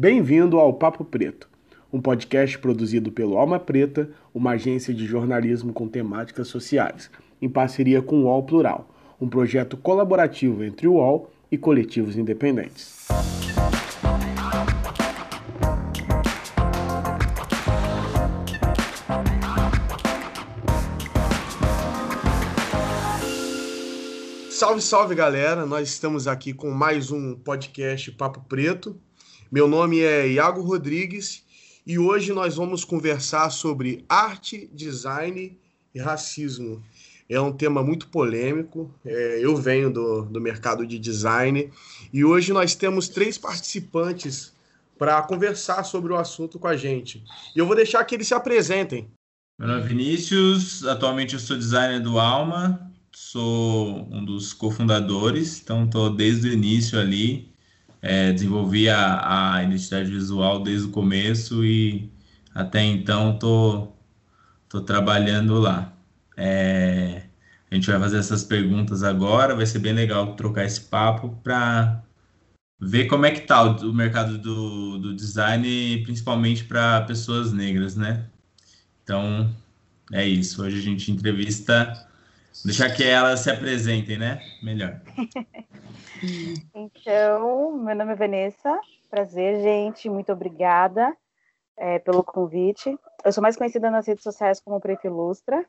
[0.00, 1.46] Bem-vindo ao Papo Preto,
[1.92, 8.00] um podcast produzido pelo Alma Preta, uma agência de jornalismo com temáticas sociais, em parceria
[8.00, 8.88] com o UOL Plural,
[9.20, 13.08] um projeto colaborativo entre o UOL e coletivos independentes.
[24.48, 25.66] Salve, salve galera!
[25.66, 28.98] Nós estamos aqui com mais um podcast Papo Preto.
[29.50, 31.42] Meu nome é Iago Rodrigues
[31.84, 35.58] e hoje nós vamos conversar sobre arte, design
[35.92, 36.80] e racismo.
[37.28, 38.94] É um tema muito polêmico.
[39.04, 41.68] É, eu venho do, do mercado de design
[42.12, 44.52] e hoje nós temos três participantes
[44.96, 47.20] para conversar sobre o assunto com a gente.
[47.56, 49.08] E eu vou deixar que eles se apresentem.
[49.58, 55.86] Meu nome é Vinícius, atualmente eu sou designer do Alma, sou um dos cofundadores, então
[55.86, 57.49] estou desde o início ali,
[58.02, 62.10] é, desenvolvi a, a, identidade visual desde o começo e
[62.54, 63.92] até então tô,
[64.68, 65.92] tô trabalhando lá.
[66.36, 67.24] É,
[67.70, 72.02] a gente vai fazer essas perguntas agora, vai ser bem legal trocar esse papo para
[72.80, 77.94] ver como é que tá o, o mercado do, do design, principalmente para pessoas negras,
[77.96, 78.26] né?
[79.04, 79.54] Então,
[80.12, 80.62] é isso.
[80.62, 82.08] Hoje a gente entrevista
[82.64, 84.40] Deixar que elas se apresentem, né?
[84.62, 85.00] Melhor.
[86.74, 88.78] então, meu nome é Vanessa.
[89.08, 90.08] Prazer, gente.
[90.08, 91.16] Muito obrigada
[91.76, 92.96] é, pelo convite.
[93.24, 95.64] Eu sou mais conhecida nas redes sociais como Preta Ilustra.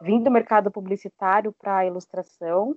[0.00, 2.76] Vim do mercado publicitário para a ilustração.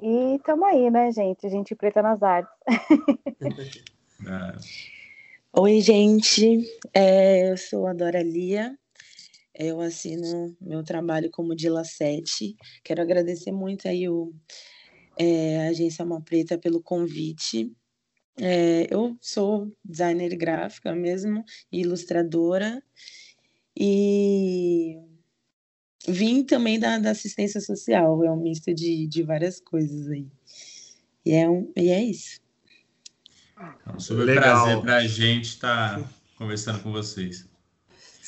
[0.00, 1.48] E estamos aí, né, gente?
[1.48, 2.52] Gente preta nas artes.
[4.26, 4.52] Ah.
[5.52, 6.58] Oi, gente.
[6.92, 8.76] É, eu sou a Dora Lia.
[9.58, 12.54] Eu assino meu trabalho como Dila 7.
[12.84, 14.32] Quero agradecer muito aí o,
[15.18, 17.72] é, a Agência Alma Preta pelo convite.
[18.40, 22.80] É, eu sou designer gráfica mesmo, ilustradora,
[23.76, 24.96] e
[26.06, 30.28] vim também da, da, assistência social, é um misto de, de várias coisas aí.
[31.26, 32.40] E é, um, e é isso.
[33.58, 34.64] É um super Legal.
[34.64, 37.47] prazer para a gente estar tá conversando com vocês.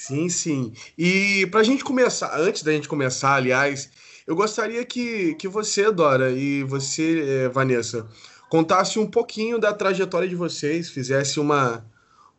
[0.00, 0.72] Sim, sim.
[0.96, 3.90] E para a gente começar, antes da gente começar, aliás,
[4.26, 8.08] eu gostaria que, que você, Dora, e você, eh, Vanessa,
[8.48, 11.84] contasse um pouquinho da trajetória de vocês, fizesse uma,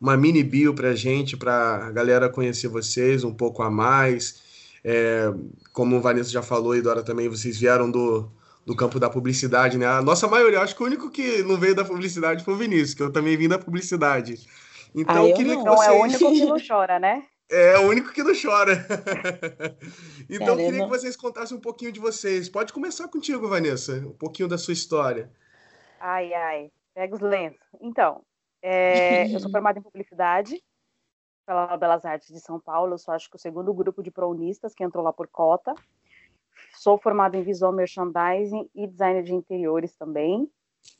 [0.00, 4.42] uma mini bio para a gente, para a galera conhecer vocês um pouco a mais.
[4.82, 5.32] É,
[5.72, 8.28] como o Vanessa já falou e Dora também, vocês vieram do,
[8.66, 9.86] do campo da publicidade, né?
[9.86, 12.94] A nossa maioria, acho que o único que não veio da publicidade foi o Vinícius,
[12.94, 14.40] que eu também vim da publicidade.
[14.92, 15.62] Então, ah, eu queria não.
[15.62, 15.86] que vocês...
[15.86, 17.22] Não é o único que não chora, né?
[17.52, 18.72] É o único que não chora.
[20.28, 20.62] então, Caramba.
[20.64, 22.48] queria que vocês contassem um pouquinho de vocês.
[22.48, 25.30] Pode começar contigo, Vanessa, um pouquinho da sua história.
[26.00, 27.60] Ai, ai, pega os lenços.
[27.78, 28.22] Então,
[28.62, 30.62] é, eu sou formada em publicidade
[31.44, 32.94] pela Belas Artes de São Paulo.
[32.94, 35.74] Eu sou, acho que, o segundo grupo de prounistas que entrou lá por cota.
[36.74, 40.50] Sou formada em visual merchandising e design de interiores também,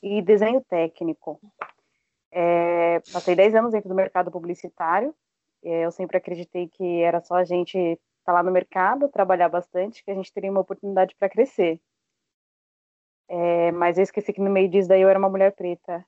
[0.03, 1.41] e desenho técnico.
[2.31, 5.15] É, passei 10 anos dentro do mercado publicitário,
[5.63, 10.03] eu sempre acreditei que era só a gente estar tá lá no mercado, trabalhar bastante,
[10.03, 11.79] que a gente teria uma oportunidade para crescer.
[13.27, 16.05] É, mas eu esqueci que no meio disso daí eu era uma mulher preta.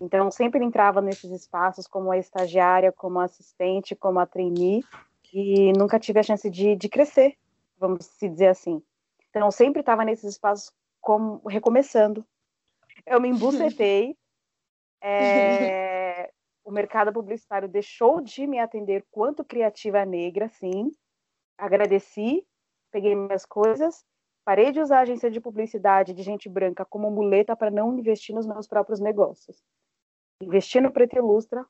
[0.00, 4.84] Então, sempre entrava nesses espaços como a estagiária, como assistente, como a trainee,
[5.32, 7.36] e nunca tive a chance de, de crescer,
[7.78, 8.82] vamos se dizer assim.
[9.30, 12.24] Então, sempre estava nesses espaços como recomeçando.
[13.06, 14.16] Eu me embucetei,
[15.00, 16.03] é,
[16.64, 20.90] o mercado publicitário deixou de me atender quanto criativa negra, sim.
[21.58, 22.44] Agradeci,
[22.90, 24.04] peguei minhas coisas,
[24.44, 28.46] parei de usar agência de publicidade de gente branca como muleta para não investir nos
[28.46, 29.62] meus próprios negócios.
[30.40, 31.64] Investi no Preto Ilustra,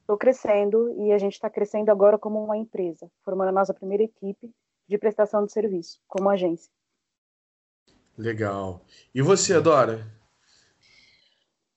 [0.00, 4.02] estou crescendo e a gente está crescendo agora como uma empresa, formando a nossa primeira
[4.02, 4.52] equipe
[4.88, 6.70] de prestação de serviço, como agência.
[8.18, 8.84] Legal.
[9.14, 10.19] E você, Dora?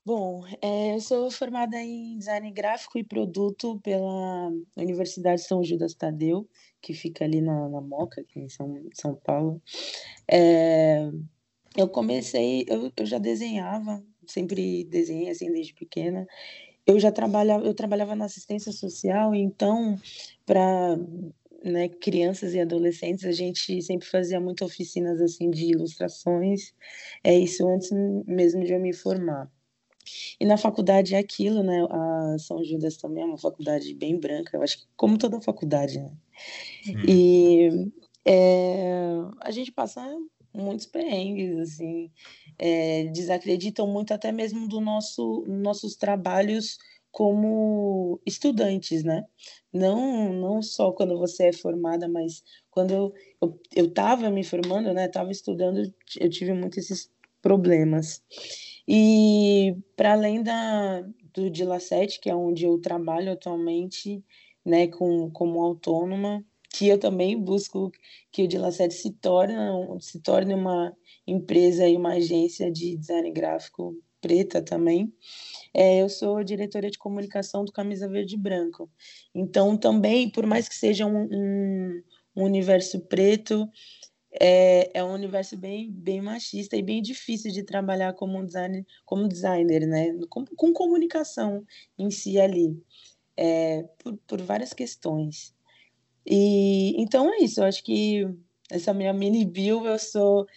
[0.05, 6.45] Bom, é, eu sou formada em design gráfico e produto pela Universidade São Judas Tadeu,
[6.81, 9.61] que fica ali na, na Moca, aqui em São, São Paulo.
[10.29, 11.09] É,
[11.77, 16.27] eu comecei, eu, eu já desenhava, sempre desenhei assim desde pequena.
[16.85, 19.97] Eu já trabalhava, eu trabalhava na assistência social, então
[20.45, 20.97] para
[21.63, 26.73] né, crianças e adolescentes, a gente sempre fazia muitas oficinas assim de ilustrações.
[27.23, 27.89] É isso antes
[28.27, 29.49] mesmo de eu me formar.
[30.39, 31.85] E na faculdade é aquilo, né?
[31.89, 35.99] A São Judas também é uma faculdade bem branca, eu acho que como toda faculdade,
[35.99, 36.11] né?
[36.87, 37.03] Hum.
[37.07, 37.91] E
[38.25, 38.93] é,
[39.41, 40.01] a gente passa
[40.53, 42.11] muitos perrengues, assim.
[42.59, 46.77] é, desacreditam muito até mesmo do nosso nossos trabalhos
[47.11, 49.23] como estudantes, né?
[49.71, 53.13] Não, não só quando você é formada, mas quando
[53.75, 55.05] eu estava me formando, né?
[55.05, 57.11] Estava estudando, eu tive muitos esses
[57.41, 58.23] problemas.
[58.87, 61.01] E para além da,
[61.33, 64.23] do Dilacete, que é onde eu trabalho atualmente,
[64.65, 66.43] né, com, como autônoma,
[66.73, 67.91] que eu também busco
[68.31, 69.55] que o Dilacete se torne,
[70.01, 70.95] se torne uma
[71.25, 75.13] empresa e uma agência de design gráfico preta também.
[75.73, 78.89] É, eu sou diretora de comunicação do Camisa Verde e Branco.
[79.35, 82.01] Então, também, por mais que seja um, um,
[82.37, 83.69] um universo preto,
[84.39, 89.27] é, é, um universo bem, bem machista e bem difícil de trabalhar como, design, como
[89.27, 90.17] designer, né?
[90.29, 91.65] Com, com comunicação
[91.97, 92.75] em si ali,
[93.37, 95.53] é, por, por várias questões.
[96.25, 98.25] E então é isso, eu acho que
[98.69, 100.47] essa minha mini bio, eu sou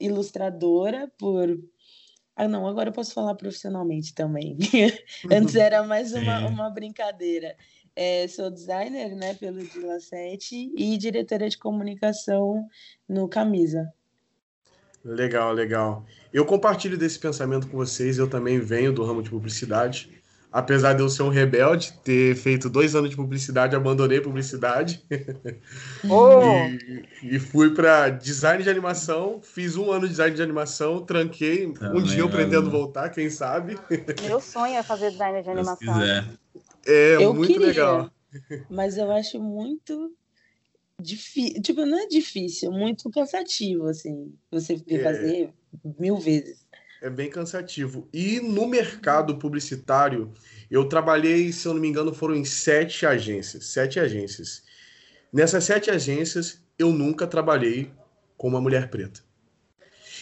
[0.00, 1.58] ilustradora por
[2.36, 4.58] ah, não, agora eu posso falar profissionalmente também.
[5.32, 7.56] Antes era mais uma, uma brincadeira.
[7.94, 12.68] É, sou designer, né, pelo Dila 7 e diretora de comunicação
[13.08, 13.90] no Camisa.
[15.02, 16.04] Legal, legal.
[16.30, 18.18] Eu compartilho desse pensamento com vocês.
[18.18, 20.10] Eu também venho do ramo de publicidade
[20.52, 25.04] apesar de eu ser um rebelde, ter feito dois anos de publicidade, abandonei publicidade
[26.08, 26.40] oh.
[27.22, 29.40] e, e, fui para design de animação.
[29.42, 31.72] Fiz um ano de design de animação, tranquei.
[31.72, 33.78] Também, um dia eu pretendo voltar, quem sabe.
[34.26, 36.02] Meu sonho é fazer design de animação.
[36.86, 38.10] É eu muito queria, legal.
[38.70, 40.12] Mas eu acho muito
[41.00, 44.98] difícil, tipo, não é difícil, muito cansativo, assim, você é.
[45.02, 45.50] fazer
[45.98, 46.65] mil vezes
[47.02, 48.08] é bem cansativo.
[48.12, 50.32] E no mercado publicitário,
[50.70, 53.66] eu trabalhei, se eu não me engano, foram em sete agências.
[53.66, 54.62] Sete agências.
[55.32, 57.90] Nessas sete agências, eu nunca trabalhei
[58.36, 59.20] com uma mulher preta.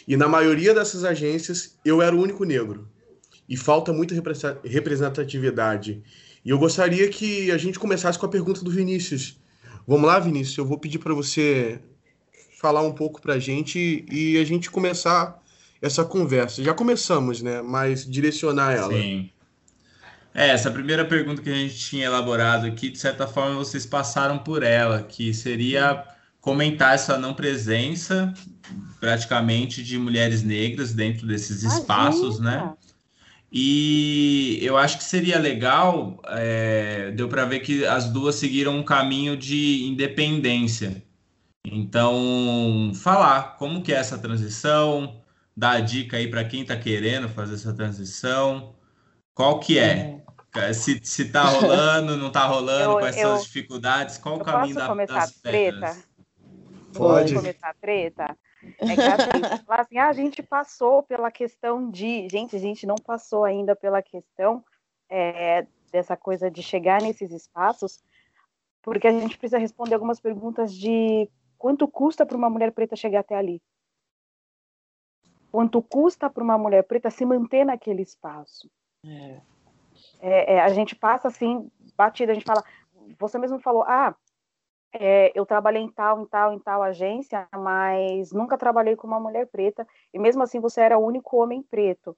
[0.06, 2.88] E na maioria dessas agências, eu era o único negro.
[3.48, 4.14] E falta muita
[4.64, 6.02] representatividade.
[6.44, 9.38] E eu gostaria que a gente começasse com a pergunta do Vinícius.
[9.86, 10.58] Vamos lá, Vinícius?
[10.58, 11.80] Eu vou pedir para você
[12.58, 15.42] falar um pouco para a gente e a gente começar
[15.84, 16.62] essa conversa.
[16.62, 17.60] Já começamos, né?
[17.60, 18.92] Mas direcionar ela.
[18.92, 19.30] Sim.
[20.34, 24.38] É, essa primeira pergunta que a gente tinha elaborado aqui, de certa forma, vocês passaram
[24.38, 26.04] por ela, que seria
[26.40, 28.34] comentar essa não presença
[28.98, 32.72] praticamente de mulheres negras dentro desses espaços, né?
[33.52, 38.82] E eu acho que seria legal, é, deu para ver que as duas seguiram um
[38.82, 41.02] caminho de independência.
[41.64, 45.22] Então, falar como que é essa transição,
[45.56, 48.74] dar a dica aí para quem está querendo fazer essa transição.
[49.32, 50.22] Qual que é?
[50.56, 50.72] é.
[50.72, 54.44] Se, se tá rolando, não tá rolando, eu, quais eu, são as dificuldades, qual o
[54.44, 55.96] caminho da, começar das treta?
[56.92, 57.34] Pode.
[57.34, 58.36] começar treta?
[58.78, 62.28] É que assim, assim, ah, a gente passou pela questão de.
[62.30, 64.64] Gente, a gente não passou ainda pela questão
[65.10, 68.02] é, dessa coisa de chegar nesses espaços,
[68.82, 71.28] porque a gente precisa responder algumas perguntas de
[71.58, 73.60] quanto custa para uma mulher preta chegar até ali
[75.54, 78.68] quanto custa para uma mulher preta se manter naquele espaço.
[79.06, 79.40] É.
[80.18, 82.64] É, é, a gente passa assim, batida, a gente fala,
[83.20, 84.16] você mesmo falou, ah,
[84.92, 89.20] é, eu trabalhei em tal, em tal, em tal agência, mas nunca trabalhei com uma
[89.20, 92.16] mulher preta, e mesmo assim você era o único homem preto.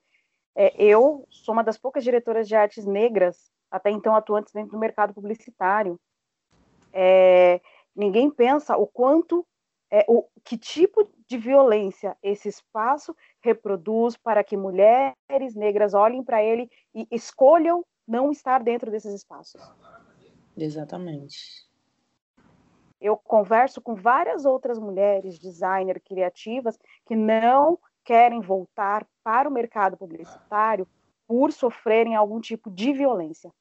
[0.55, 4.79] É, eu sou uma das poucas diretoras de artes negras, até então atuantes dentro do
[4.79, 6.01] mercado publicitário.
[6.91, 7.61] É,
[7.95, 9.47] ninguém pensa o quanto,
[10.09, 13.15] o que tipo de violência esse espaço
[13.47, 19.61] reproduz para que mulheres negras olhem para ele e escolham não estar dentro desses espaços.
[20.57, 21.67] Exatamente.
[23.01, 29.97] Eu converso com várias outras mulheres, designer, criativas, que não querem voltar para o mercado
[29.97, 30.89] publicitário
[31.27, 33.53] por sofrerem algum tipo de violência.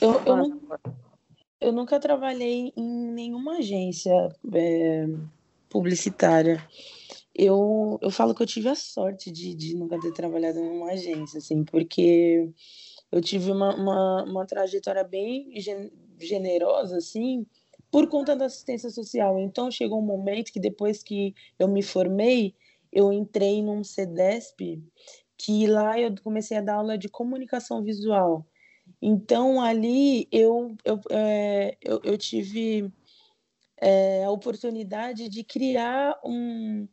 [0.00, 0.80] Eu, eu,
[1.60, 4.12] eu nunca trabalhei em nenhuma agência
[4.52, 5.06] é,
[5.74, 6.64] publicitária.
[7.34, 10.92] Eu, eu falo que eu tive a sorte de, de nunca ter trabalhado em uma
[10.92, 12.48] agência, assim, porque
[13.10, 15.52] eu tive uma, uma, uma trajetória bem
[16.20, 17.44] generosa, assim,
[17.90, 19.36] por conta da assistência social.
[19.40, 22.54] Então, chegou um momento que depois que eu me formei,
[22.92, 24.80] eu entrei num CEDESP,
[25.36, 28.46] que lá eu comecei a dar aula de comunicação visual.
[29.02, 32.92] Então, ali eu, eu, é, eu, eu, tive
[33.80, 36.88] é, a oportunidade de criar um.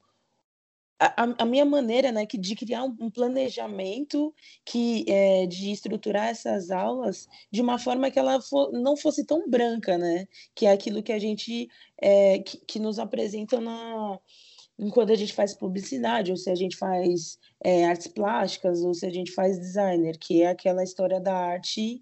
[0.99, 4.31] A, a minha maneira né, de criar um, planejamento
[4.63, 9.49] que é, de estruturar essas aulas de uma forma que ela for, não fosse tão
[9.49, 10.27] branca, né?
[10.53, 11.67] Que é aquilo que a gente
[11.99, 14.19] é, que, que nos apresentam na,
[14.89, 19.05] quando a gente faz publicidade, ou se a gente faz é, artes plásticas, ou se
[19.05, 22.01] a gente faz designer, que é aquela história da arte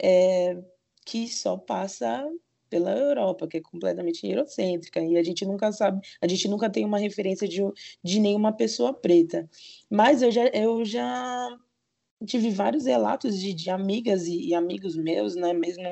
[0.00, 0.56] é,
[1.04, 2.26] que só passa
[2.74, 6.84] pela Europa, que é completamente eurocêntrica, e a gente nunca sabe, a gente nunca tem
[6.84, 7.60] uma referência de,
[8.02, 9.48] de nenhuma pessoa preta.
[9.88, 11.56] Mas eu já, eu já
[12.26, 15.84] tive vários relatos de, de amigas e, e amigos meus, né, mesmo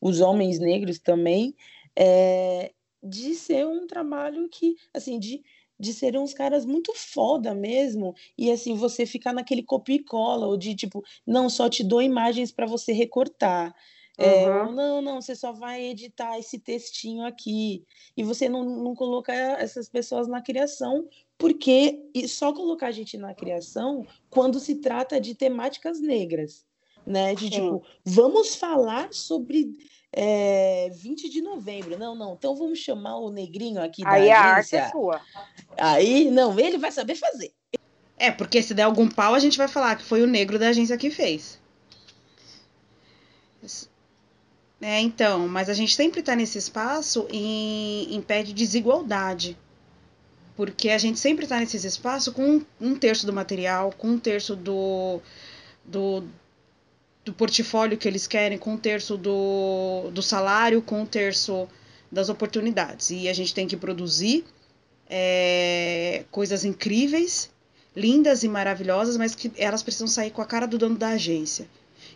[0.00, 1.54] os homens negros também,
[1.94, 5.40] é, de ser um trabalho que, assim, de,
[5.78, 10.48] de ser uns caras muito foda mesmo, e assim, você ficar naquele copia e cola,
[10.48, 13.72] ou de tipo, não, só te dou imagens para você recortar.
[14.18, 14.72] É, uhum.
[14.72, 17.84] não, não, você só vai editar esse textinho aqui.
[18.16, 21.08] E você não, não coloca essas pessoas na criação,
[21.38, 26.66] porque só colocar a gente na criação quando se trata de temáticas negras.
[27.06, 27.32] Né?
[27.36, 27.50] De Sim.
[27.50, 29.70] tipo, vamos falar sobre
[30.12, 31.96] é, 20 de novembro.
[31.96, 34.36] Não, não, então vamos chamar o negrinho aqui da Aí agência.
[34.36, 35.20] a arte é sua.
[35.76, 37.52] Aí, não, ele vai saber fazer.
[38.16, 40.70] É, porque se der algum pau, a gente vai falar que foi o negro da
[40.70, 41.60] agência que fez.
[44.80, 49.56] É, então, mas a gente sempre está nesse espaço em, em pé de desigualdade.
[50.56, 54.18] Porque a gente sempre está nesses espaços com um, um, terço do material, com um
[54.18, 55.20] terço do,
[55.84, 56.24] do,
[57.24, 61.68] do portfólio que eles querem, com um terço do, do salário, com um terço
[62.10, 63.10] das oportunidades.
[63.10, 64.44] E a gente tem que produzir
[65.08, 67.50] é, coisas incríveis,
[67.94, 71.68] lindas e maravilhosas, mas que elas precisam sair com a cara do dono da agência.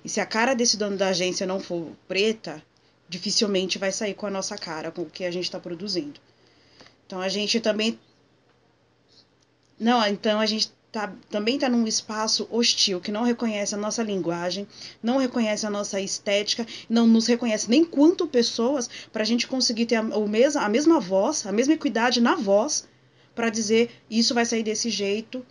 [0.04, 2.62] E se a cara desse dono da agência não for preta,
[3.08, 6.20] dificilmente vai sair com a nossa cara, com o que a gente está produzindo.
[7.06, 7.98] Então a gente também.
[9.78, 14.02] Não, então a gente tá, também está num espaço hostil que não reconhece a nossa
[14.02, 14.66] linguagem,
[15.02, 19.86] não reconhece a nossa estética, não nos reconhece nem quanto pessoas para a gente conseguir
[19.86, 22.86] ter a, o mesmo, a mesma voz, a mesma equidade na voz
[23.34, 25.44] para dizer isso vai sair desse jeito,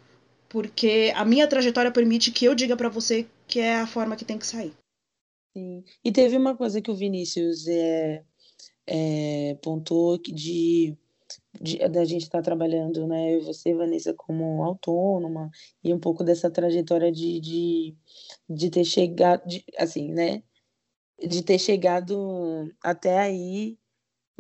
[0.48, 4.24] porque a minha trajetória permite que eu diga para você que é a forma que
[4.24, 4.74] tem que sair.
[5.54, 5.84] Sim.
[6.04, 8.24] E teve uma coisa que o Vinícius é,
[8.88, 10.98] é, pontuou de,
[11.62, 15.52] de da gente estar tá trabalhando, né, eu e você, Vanessa, como autônoma,
[15.84, 17.96] e um pouco dessa trajetória de, de,
[18.50, 20.42] de ter chegado, de, assim, né,
[21.20, 23.78] de ter chegado até aí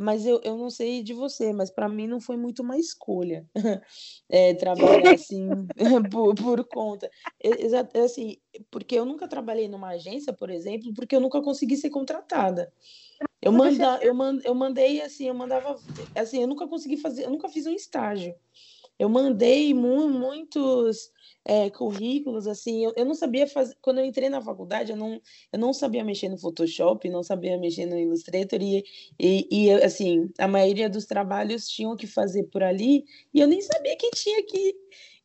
[0.02, 3.46] mas eu, eu não sei de você, mas para mim não foi muito uma escolha
[4.30, 5.48] é, trabalhar assim
[6.12, 7.10] por, por conta.
[7.42, 8.38] É, assim,
[8.70, 12.74] porque eu nunca trabalhei numa agência, por exemplo, porque eu nunca consegui ser contratada.
[13.42, 15.76] Eu, manda, eu, mand, eu mandei assim, eu mandava
[16.16, 18.36] assim, eu nunca consegui fazer, eu nunca fiz um estágio.
[18.98, 21.12] Eu mandei mu muitos
[21.44, 25.20] é, currículos, assim, eu, eu não sabia fazer, quando eu entrei na faculdade, eu não,
[25.52, 28.84] eu não sabia mexer no Photoshop, não sabia mexer no Illustrator, e,
[29.20, 33.62] e, e, assim, a maioria dos trabalhos tinham que fazer por ali, e eu nem
[33.62, 34.76] sabia que tinha que,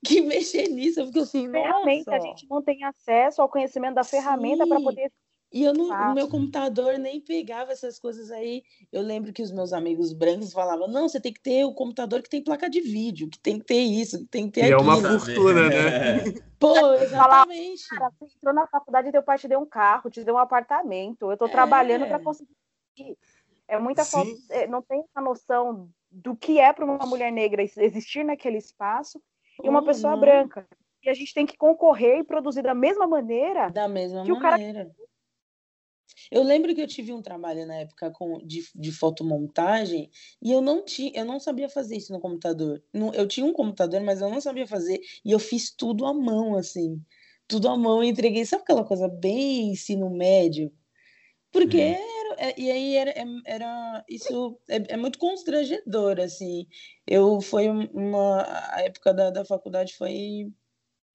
[0.05, 4.05] que mexer nisso, eu fiquei assim, ferramenta, a gente não tem acesso ao conhecimento da
[4.05, 5.13] ferramenta para poder
[5.53, 8.65] e eu não, o meu computador nem pegava essas coisas aí.
[8.93, 12.21] Eu lembro que os meus amigos brancos falavam: não, você tem que ter o computador
[12.21, 14.75] que tem placa de vídeo, que tem que ter isso, que tem que ter e
[14.75, 14.91] aquilo.
[14.91, 16.25] é uma fortuna, né?
[16.59, 17.89] Pô, exatamente.
[17.89, 20.39] Cara, você entrou na faculdade e teu pai te deu um carro, te deu um
[20.39, 21.31] apartamento.
[21.31, 21.51] Eu tô é.
[21.51, 22.51] trabalhando para conseguir.
[23.69, 24.31] É muita falta.
[24.51, 29.21] É, não tem a noção do que é para uma mulher negra existir naquele espaço
[29.63, 29.87] e uma uhum.
[29.87, 30.67] pessoa branca.
[31.05, 34.39] E a gente tem que concorrer e produzir da mesma maneira da mesma que maneira.
[34.39, 35.07] o cara
[36.31, 40.11] eu lembro que eu tive um trabalho na época com, de, de fotomontagem
[40.43, 42.83] e eu não tinha, eu não sabia fazer isso no computador.
[43.15, 46.57] eu tinha um computador, mas eu não sabia fazer e eu fiz tudo à mão,
[46.57, 47.01] assim,
[47.47, 48.45] tudo à mão e entreguei.
[48.45, 50.73] Sabe aquela coisa bem ensino médio?
[51.53, 51.95] Porque uhum.
[51.95, 56.67] era, é, e aí era, é, era isso é, é, muito constrangedor, assim.
[57.07, 58.43] Eu foi uma
[58.75, 60.53] a época da, da faculdade foi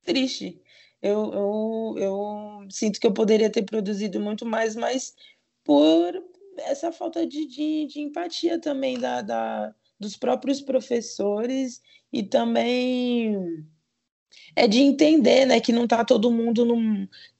[0.03, 0.59] triste
[1.01, 5.15] eu, eu, eu sinto que eu poderia ter produzido muito mais, mas
[5.63, 6.13] por
[6.57, 11.81] essa falta de, de, de empatia também da, da, dos próprios professores
[12.11, 13.65] e também
[14.55, 16.75] é de entender, né, que não está todo mundo no,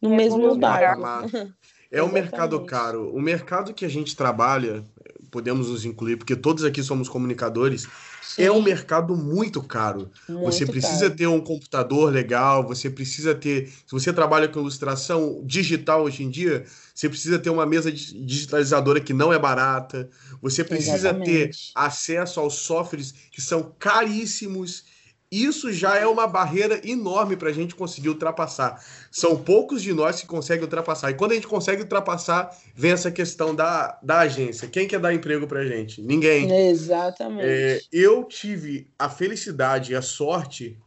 [0.01, 1.01] no é mesmo barco.
[1.93, 3.13] É o mercado caro.
[3.13, 4.81] O mercado que a gente trabalha,
[5.31, 7.87] podemos nos incluir, porque todos aqui somos comunicadores,
[8.21, 8.43] Sim.
[8.43, 10.11] é um mercado muito caro.
[10.27, 11.15] Muito você precisa caro.
[11.15, 13.67] ter um computador legal, você precisa ter.
[13.67, 18.99] Se você trabalha com ilustração digital hoje em dia, você precisa ter uma mesa digitalizadora
[18.99, 20.09] que não é barata,
[20.41, 21.31] você precisa Exatamente.
[21.31, 24.90] ter acesso aos softwares que são caríssimos.
[25.31, 28.83] Isso já é uma barreira enorme para a gente conseguir ultrapassar.
[29.09, 31.09] São poucos de nós que conseguem ultrapassar.
[31.09, 34.67] E quando a gente consegue ultrapassar, vem essa questão da, da agência.
[34.67, 36.01] Quem quer dar emprego para a gente?
[36.01, 36.51] Ninguém.
[36.69, 37.47] Exatamente.
[37.47, 40.77] É, eu tive a felicidade e a sorte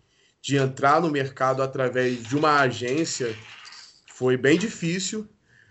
[0.43, 3.35] de entrar no mercado através de uma agência.
[4.13, 5.27] Foi bem difícil,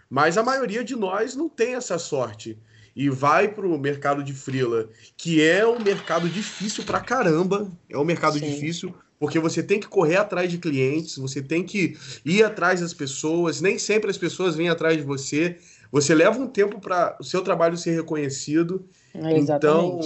[0.09, 2.59] mas a maioria de nós não tem essa sorte
[2.95, 7.97] e vai para o mercado de freela, que é um mercado difícil para caramba, é
[7.97, 8.49] um mercado Sim.
[8.49, 12.93] difícil, porque você tem que correr atrás de clientes, você tem que ir atrás das
[12.93, 15.57] pessoas, nem sempre as pessoas vêm atrás de você,
[15.91, 18.85] você leva um tempo para o seu trabalho ser reconhecido.
[19.13, 19.99] É, então,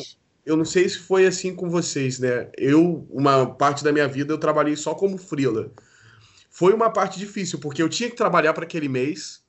[0.45, 2.49] eu não sei se foi assim com vocês, né?
[2.57, 5.71] Eu, uma parte da minha vida, eu trabalhei só como freela.
[6.49, 9.41] Foi uma parte difícil, porque eu tinha que trabalhar para aquele mês,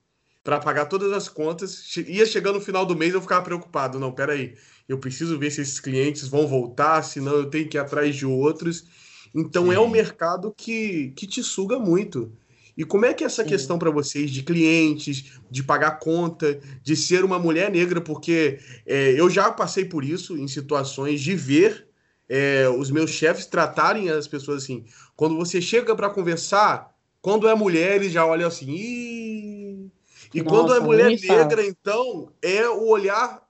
[0.49, 1.95] para pagar todas as contas.
[2.07, 3.99] Ia chegando no final do mês, eu ficava preocupado.
[3.99, 4.55] Não, peraí,
[4.89, 8.25] eu preciso ver se esses clientes vão voltar, senão eu tenho que ir atrás de
[8.25, 8.87] outros.
[9.35, 9.75] Então Sim.
[9.75, 12.33] é um mercado que, que te suga muito.
[12.75, 13.49] E como é que é essa Sim.
[13.51, 18.01] questão para vocês de clientes, de pagar conta, de ser uma mulher negra?
[18.01, 21.89] Porque é, eu já passei por isso em situações de ver
[22.27, 24.87] é, os meus chefes tratarem as pessoas assim.
[25.15, 28.71] Quando você chega para conversar, quando é mulher, eles já olham assim.
[28.71, 29.91] Ih,
[30.35, 33.47] e Nossa, quando é mulher negra, então, é o olhar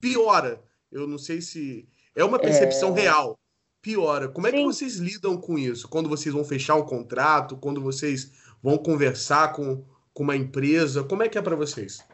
[0.00, 0.62] piora.
[0.90, 1.88] Eu não sei se.
[2.14, 3.02] É uma percepção é...
[3.02, 3.38] real.
[3.80, 4.28] Piora.
[4.28, 4.58] Como é Sim.
[4.58, 5.88] que vocês lidam com isso?
[5.88, 9.84] Quando vocês vão fechar um contrato, quando vocês vão conversar com,
[10.14, 12.06] com uma empresa, como é que é para vocês?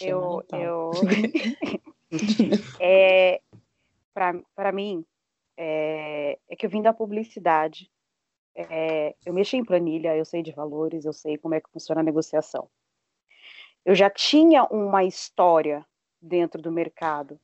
[0.00, 0.42] Eu.
[0.52, 0.90] eu...
[2.80, 3.40] é,
[4.12, 5.04] para mim,
[5.56, 7.90] é, é que eu vim da publicidade.
[8.54, 12.00] É, eu mexi em planilha, eu sei de valores, eu sei como é que funciona
[12.00, 12.68] a negociação.
[13.84, 15.84] Eu já tinha uma história
[16.20, 17.40] dentro do mercado.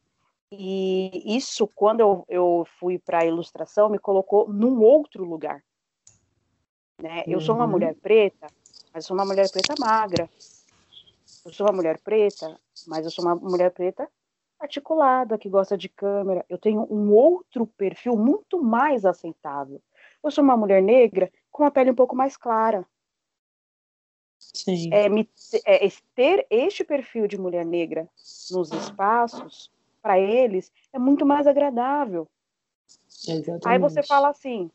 [0.50, 5.62] E isso, quando eu, eu fui para a ilustração, me colocou num outro lugar.
[7.00, 7.24] Né?
[7.26, 7.70] Eu sou uma uhum.
[7.70, 8.46] mulher preta,
[8.92, 10.28] mas sou uma mulher preta magra.
[11.44, 14.08] Eu sou uma mulher preta, mas eu sou uma mulher preta
[14.58, 16.44] articulada, que gosta de câmera.
[16.48, 19.80] Eu tenho um outro perfil muito mais aceitável.
[20.22, 22.87] Eu sou uma mulher negra com uma pele um pouco mais clara.
[24.38, 24.92] Sim.
[24.92, 25.28] É, me,
[25.64, 28.09] é, ter este perfil de mulher negra
[28.50, 32.28] nos espaços, para eles, é muito mais agradável.
[33.26, 33.68] Exatamente.
[33.68, 34.70] Aí você fala assim,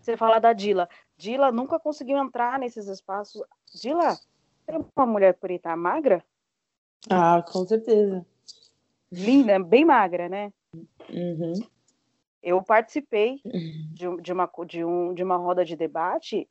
[0.00, 0.88] você fala da Dila.
[1.16, 3.42] Dila nunca conseguiu entrar nesses espaços.
[3.74, 4.18] Dila,
[4.66, 6.24] é uma mulher preta magra?
[7.10, 8.24] Ah, com certeza.
[9.10, 10.52] Linda, bem magra, né?
[11.10, 11.54] Uhum.
[12.44, 13.88] Eu participei uhum.
[13.92, 16.48] de, de, uma, de, um, de uma roda de debate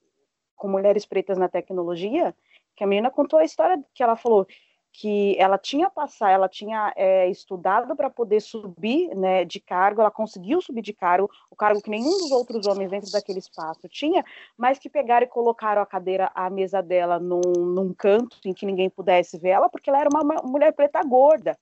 [0.55, 2.35] com mulheres pretas na tecnologia,
[2.75, 4.47] que a menina contou a história que ela falou
[4.93, 10.11] que ela tinha passado, ela tinha é, estudado para poder subir né, de cargo, ela
[10.11, 14.23] conseguiu subir de cargo, o cargo que nenhum dos outros homens dentro daquele espaço tinha,
[14.55, 18.67] mas que pegaram e colocaram a cadeira, a mesa dela num, num canto em que
[18.67, 21.57] ninguém pudesse ver ela, porque ela era uma mulher preta gorda.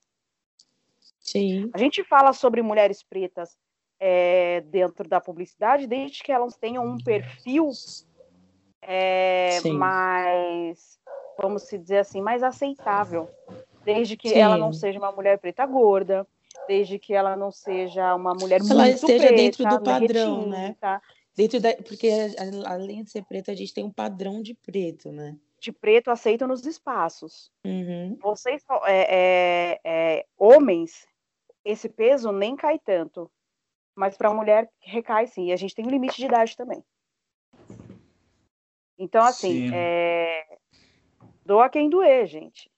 [1.18, 1.70] Sim.
[1.72, 3.56] A gente fala sobre mulheres pretas
[4.04, 7.70] é, dentro da publicidade, desde que elas tenham um perfil
[8.82, 10.98] é, mais,
[11.40, 13.30] vamos se dizer assim, mais aceitável.
[13.84, 14.38] Desde que Sim.
[14.40, 16.26] ela não seja uma mulher preta gorda,
[16.66, 20.76] desde que ela não seja uma mulher ela muito esteja preta, dentro do padrão, né?
[21.36, 22.10] Dentro da, porque
[22.66, 25.36] além de ser preta, a gente tem um padrão de preto, né?
[25.60, 27.52] De preto aceito nos espaços.
[27.64, 28.18] Uhum.
[28.20, 31.06] Vocês, é, é, é, homens,
[31.64, 33.30] esse peso nem cai tanto.
[33.94, 35.46] Mas para a mulher recai sim.
[35.48, 36.84] E a gente tem um limite de idade também.
[38.98, 40.44] Então, assim, é...
[41.44, 42.70] doa quem doer, gente.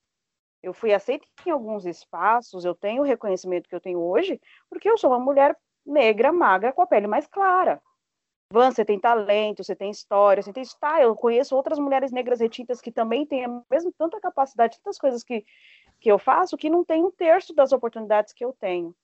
[0.63, 4.89] Eu fui aceita em alguns espaços, eu tenho o reconhecimento que eu tenho hoje, porque
[4.89, 7.83] eu sou uma mulher negra, magra, com a pele mais clara.
[8.51, 10.79] Van, você tem talento, você tem história, você tem isso.
[10.79, 14.97] Tá, eu conheço outras mulheres negras retintas que também têm a mesma tanta capacidade, tantas
[14.97, 15.45] coisas que,
[16.01, 18.95] que eu faço, que não tem um terço das oportunidades que eu tenho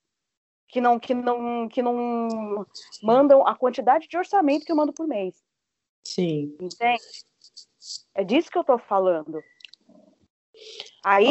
[0.71, 2.65] que não, que não, que não
[3.03, 5.43] mandam a quantidade de orçamento que eu mando por mês.
[6.07, 6.55] Sim.
[6.59, 7.03] Entende?
[8.15, 9.43] É disso que eu estou falando.
[11.03, 11.27] Aí,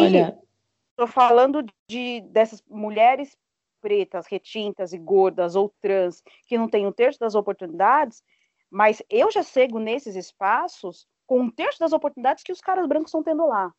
[0.90, 3.36] estou falando de dessas mulheres
[3.80, 8.22] pretas, retintas e gordas ou trans que não têm um terço das oportunidades,
[8.68, 13.08] mas eu já chego nesses espaços com um terço das oportunidades que os caras brancos
[13.08, 13.72] estão tendo lá.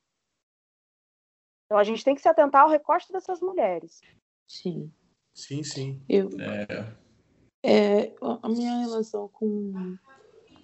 [1.65, 4.01] Então a gente tem que se atentar ao recorte dessas mulheres.
[4.47, 4.91] Sim.
[5.33, 5.99] Sim, sim.
[6.07, 7.01] Eu, é.
[7.63, 9.97] É, a minha relação com,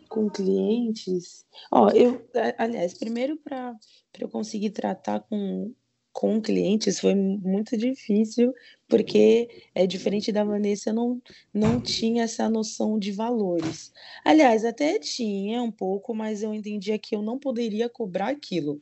[0.10, 1.46] com clientes.
[1.72, 2.28] Ó, eu,
[2.58, 3.76] aliás, primeiro para
[4.20, 5.74] eu conseguir tratar com,
[6.12, 8.54] com clientes foi muito difícil,
[8.88, 11.22] porque é diferente da Vanessa, eu não,
[11.54, 13.92] não tinha essa noção de valores.
[14.26, 18.82] Aliás, até tinha um pouco, mas eu entendia que eu não poderia cobrar aquilo.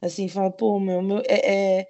[0.00, 1.88] Assim, falar, pô, meu, meu é, é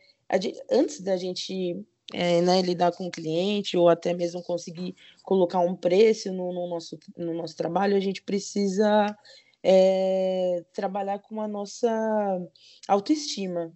[0.71, 1.77] antes da gente
[2.13, 6.69] é, né, lidar com o cliente ou até mesmo conseguir colocar um preço no, no
[6.69, 9.17] nosso, no nosso trabalho, a gente precisa
[9.63, 11.91] é, trabalhar com a nossa
[12.89, 13.73] autoestima.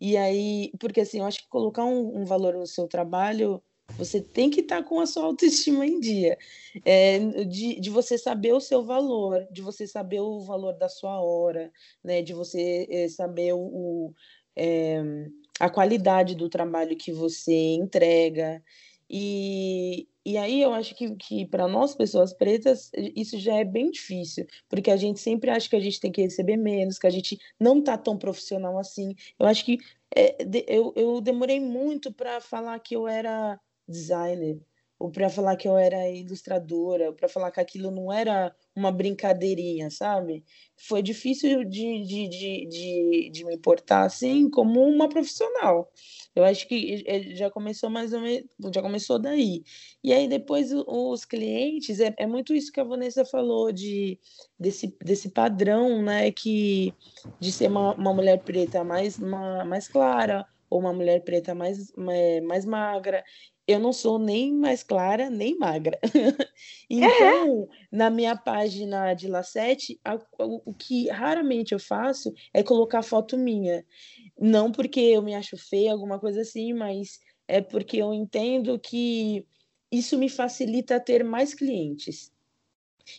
[0.00, 3.62] E aí, porque assim, eu acho que colocar um, um valor no seu trabalho,
[3.96, 6.36] você tem que estar tá com a sua autoestima em dia,
[6.84, 11.20] é, de, de você saber o seu valor, de você saber o valor da sua
[11.22, 11.72] hora,
[12.04, 14.14] né, de você é, saber o, o
[14.54, 15.02] é,
[15.58, 18.62] a qualidade do trabalho que você entrega.
[19.10, 23.90] E, e aí eu acho que, que para nós, pessoas pretas, isso já é bem
[23.90, 27.10] difícil, porque a gente sempre acha que a gente tem que receber menos, que a
[27.10, 29.14] gente não tá tão profissional assim.
[29.38, 29.78] Eu acho que
[30.14, 30.36] é,
[30.68, 34.60] eu, eu demorei muito para falar que eu era designer,
[34.98, 39.90] ou para falar que eu era ilustradora, para falar que aquilo não era uma brincadeirinha,
[39.90, 40.44] sabe?
[40.76, 45.92] Foi difícil de, de, de, de, de me importar assim como uma profissional.
[46.34, 47.04] Eu acho que
[47.36, 49.62] já começou mais ou menos, já começou daí.
[50.02, 54.18] E aí depois os clientes, é, é muito isso que a Vanessa falou de
[54.58, 56.92] desse, desse padrão, né, que
[57.38, 61.92] de ser uma, uma mulher preta mais, uma, mais clara ou uma mulher preta mais,
[62.42, 63.24] mais magra
[63.68, 65.98] eu não sou nem mais clara, nem magra.
[66.88, 70.00] então, na minha página de Lacete,
[70.38, 73.84] o, o que raramente eu faço é colocar foto minha.
[74.40, 79.46] Não porque eu me acho feia, alguma coisa assim, mas é porque eu entendo que
[79.92, 82.32] isso me facilita ter mais clientes.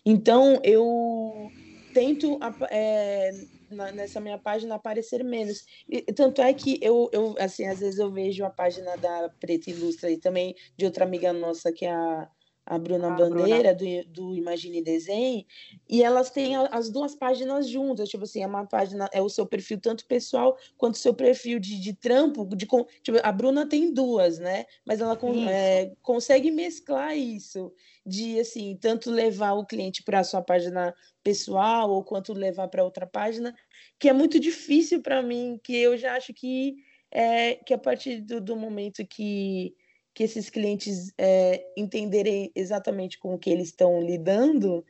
[0.04, 1.52] Então, eu
[1.94, 2.40] tento
[2.72, 3.30] é,
[3.72, 5.66] na, nessa minha página aparecer menos.
[5.88, 9.70] E, tanto é que eu, eu, assim, às vezes eu vejo a página da Preta
[9.70, 12.30] Ilustra e também de outra amiga nossa, que é a,
[12.66, 14.04] a Bruna Bandeira, Bruna.
[14.04, 15.44] Do, do Imagine Desenho,
[15.90, 19.46] e elas têm as duas páginas juntas, tipo assim, é uma página, é o seu
[19.46, 23.92] perfil tanto pessoal quanto o seu perfil de, de trampo, de, tipo, a Bruna tem
[23.92, 25.18] duas, né, mas ela
[25.50, 27.74] é, consegue mesclar isso,
[28.06, 32.84] de, assim, tanto levar o cliente para a sua página pessoal ou quanto levar para
[32.84, 33.54] outra página,
[34.00, 36.76] que é muito difícil para mim, que eu já acho que
[37.12, 39.74] é, que a partir do, do momento que,
[40.14, 44.86] que esses clientes é, entenderem exatamente com o que eles estão lidando,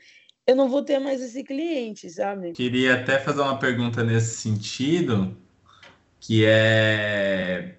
[0.45, 2.52] eu não vou ter mais esse cliente, sabe?
[2.54, 5.36] Queria até fazer uma pergunta nesse sentido,
[6.19, 7.79] que é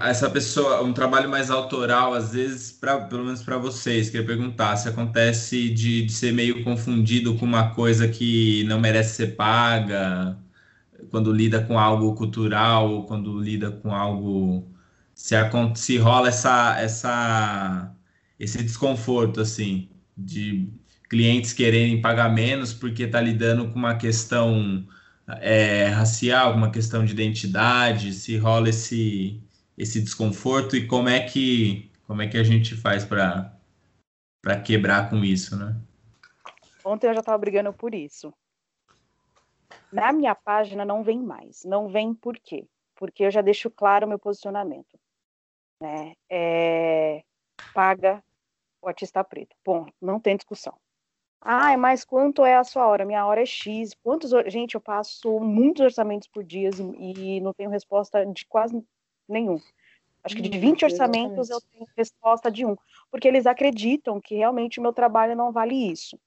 [0.00, 4.76] essa pessoa, um trabalho mais autoral, às vezes, pra, pelo menos para vocês, queria perguntar
[4.76, 10.36] se acontece de, de, ser meio confundido com uma coisa que não merece ser paga,
[11.10, 14.68] quando lida com algo cultural, quando lida com algo.
[15.14, 15.34] Se,
[15.76, 17.94] se rola essa, essa,
[18.38, 20.68] esse desconforto, assim, de
[21.08, 24.86] clientes quererem pagar menos porque está lidando com uma questão
[25.40, 29.40] é, racial, uma questão de identidade, se rola esse
[29.78, 33.56] esse desconforto e como é que como é que a gente faz para
[34.42, 35.76] para quebrar com isso, né?
[36.84, 38.32] Ontem eu já estava brigando por isso.
[39.92, 41.64] Na minha página não vem mais.
[41.64, 42.66] Não vem por quê?
[42.94, 44.98] Porque eu já deixo claro o meu posicionamento.
[45.80, 46.14] Né?
[46.30, 47.22] É,
[47.74, 48.22] paga
[48.80, 49.54] o artista preto.
[49.64, 50.74] Bom, não tem discussão.
[51.40, 53.04] Ah, mas quanto é a sua hora?
[53.04, 53.94] Minha hora é X.
[54.02, 58.82] Quantos, gente, eu passo muitos orçamentos por dia e, e não tenho resposta de quase
[59.28, 59.60] nenhum.
[60.24, 62.76] Acho que de 20 hum, orçamentos eu tenho resposta de um,
[63.10, 66.18] porque eles acreditam que realmente o meu trabalho não vale isso.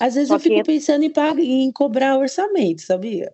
[0.00, 3.32] Às vezes Só eu fico pensando em, pagar, em cobrar orçamento, sabia?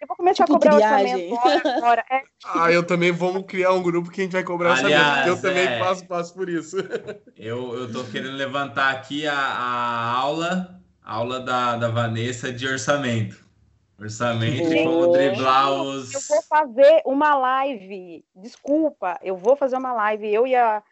[0.00, 1.32] Eu vou começar tipo, a cobrar triagem.
[1.32, 2.04] orçamento agora.
[2.10, 2.22] É.
[2.44, 5.28] Ah, eu também vamos criar um grupo que a gente vai cobrar Aliás, orçamento.
[5.28, 5.78] Eu também é...
[5.78, 6.76] passo, passo por isso.
[7.36, 12.66] Eu, eu tô querendo levantar aqui a, a aula, a aula da, da Vanessa de
[12.66, 13.45] orçamento.
[13.98, 16.12] Orçamento e como driblar os.
[16.12, 18.24] Eu vou fazer uma live.
[18.34, 20.32] Desculpa, eu vou fazer uma live.
[20.32, 20.82] Eu e, a,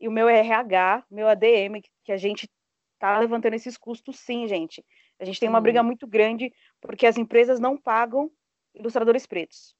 [0.00, 2.50] e o meu RH, meu ADM, que a gente
[2.98, 4.82] tá levantando esses custos, sim, gente.
[5.20, 8.30] A gente tem uma briga muito grande porque as empresas não pagam
[8.74, 9.76] ilustradores pretos.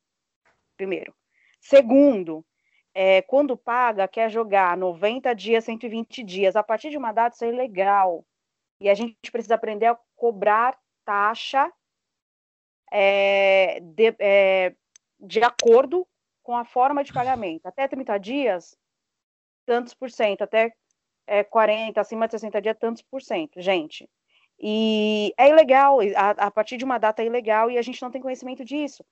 [0.76, 1.14] Primeiro.
[1.61, 2.44] Segundo,
[2.94, 6.54] é, quando paga, quer jogar 90 dias, 120 dias.
[6.54, 8.26] A partir de uma data, isso é ilegal.
[8.78, 11.72] E a gente precisa aprender a cobrar taxa
[12.90, 14.74] é, de, é,
[15.20, 16.07] de acordo
[16.42, 17.66] com a forma de pagamento.
[17.66, 18.77] Até 30 dias,
[19.66, 20.42] tantos por cento.
[20.42, 20.72] Até
[21.27, 23.61] é, 40, acima de 60 dias, tantos por cento.
[23.61, 24.09] Gente,
[24.61, 28.11] e é ilegal, a, a, partir de uma data é ilegal e a gente não
[28.11, 29.05] tem conhecimento disso.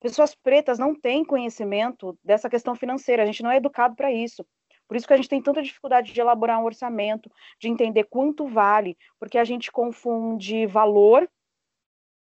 [0.00, 4.44] Pessoas pretas não têm conhecimento dessa questão financeira, a gente não é educado para isso.
[4.88, 7.30] Por isso que a gente tem tanta dificuldade de elaborar um orçamento,
[7.60, 11.28] de entender quanto vale, porque a gente confunde valor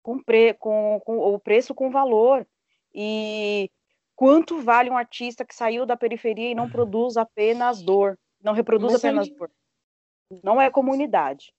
[0.03, 2.47] com, pre, com, com o preço com valor.
[2.95, 3.71] E
[4.17, 8.93] quanto vale um artista que saiu da periferia e não produz apenas dor, não reproduz
[8.93, 9.51] Mas apenas dor.
[10.43, 11.53] Não é comunidade.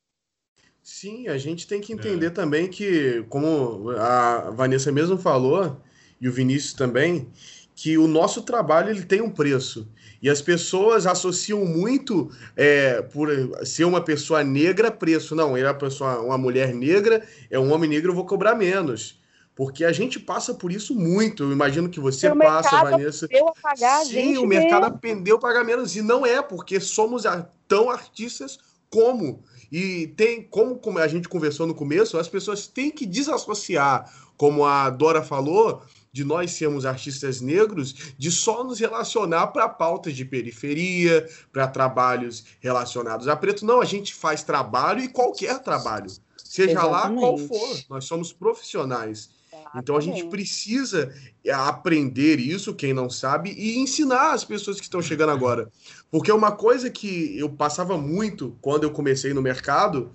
[0.82, 2.32] Sim, a gente tem que entender é.
[2.32, 5.80] também que, como a Vanessa mesmo falou,
[6.20, 7.32] e o Vinícius também,
[7.76, 9.88] que o nosso trabalho ele tem um preço.
[10.22, 13.30] E as pessoas associam muito é, por
[13.66, 15.36] ser uma pessoa negra preço.
[15.36, 18.54] Não, ele é uma, pessoa, uma mulher negra, é um homem negro, eu vou cobrar
[18.54, 19.20] menos.
[19.56, 21.44] Porque a gente passa por isso muito.
[21.44, 23.26] Eu imagino que você o passa, Vanessa.
[23.26, 24.96] A pagar, Sim, o mercado mesmo.
[24.96, 25.96] aprendeu a pagar menos.
[25.96, 27.24] E não é, porque somos
[27.68, 29.44] tão artistas como.
[29.72, 34.66] E tem, como, como a gente conversou no começo, as pessoas têm que desassociar, como
[34.66, 40.26] a Dora falou, de nós sermos artistas negros, de só nos relacionar para pautas de
[40.26, 43.66] periferia, para trabalhos relacionados a preto.
[43.66, 47.16] Não, a gente faz trabalho e qualquer trabalho, seja Exatamente.
[47.16, 47.80] lá qual for.
[47.90, 49.30] Nós somos profissionais.
[49.76, 51.14] Então a gente precisa
[51.46, 55.72] é, aprender isso, quem não sabe, e ensinar as pessoas que estão chegando agora.
[56.10, 60.12] Porque uma coisa que eu passava muito quando eu comecei no mercado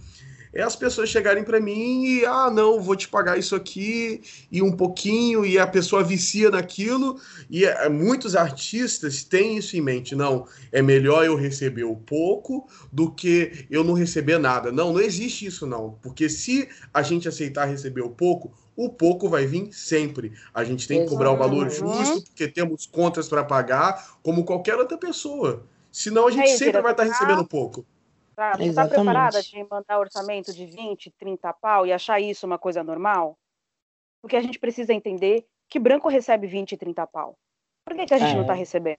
[0.57, 4.62] é as pessoas chegarem para mim e, ah, não, vou te pagar isso aqui e
[4.62, 7.21] um pouquinho, e a pessoa vicia naquilo.
[7.51, 10.14] E é, muitos artistas têm isso em mente.
[10.14, 14.73] Não, é melhor eu receber o pouco do que eu não receber nada.
[14.73, 15.99] Não, não existe isso, não.
[16.01, 20.33] Porque se a gente aceitar receber o pouco, o pouco vai vir sempre.
[20.55, 24.77] A gente tem que cobrar o valor justo, porque temos contas para pagar, como qualquer
[24.77, 25.66] outra pessoa.
[25.92, 27.85] Senão a gente Aí, sempre vai estar tá recebendo pouco.
[28.37, 32.59] Tá, você está preparada de mandar orçamento de 20, 30 pau e achar isso uma
[32.59, 33.38] coisa normal?
[34.20, 37.38] Porque a gente precisa entender que branco recebe 20, 30 pau.
[37.83, 38.35] Por que, que a gente é.
[38.35, 38.99] não está recebendo?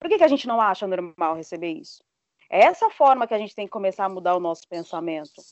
[0.00, 2.02] Por que, que a gente não acha normal receber isso?
[2.50, 5.42] É essa forma que a gente tem que começar a mudar o nosso pensamento.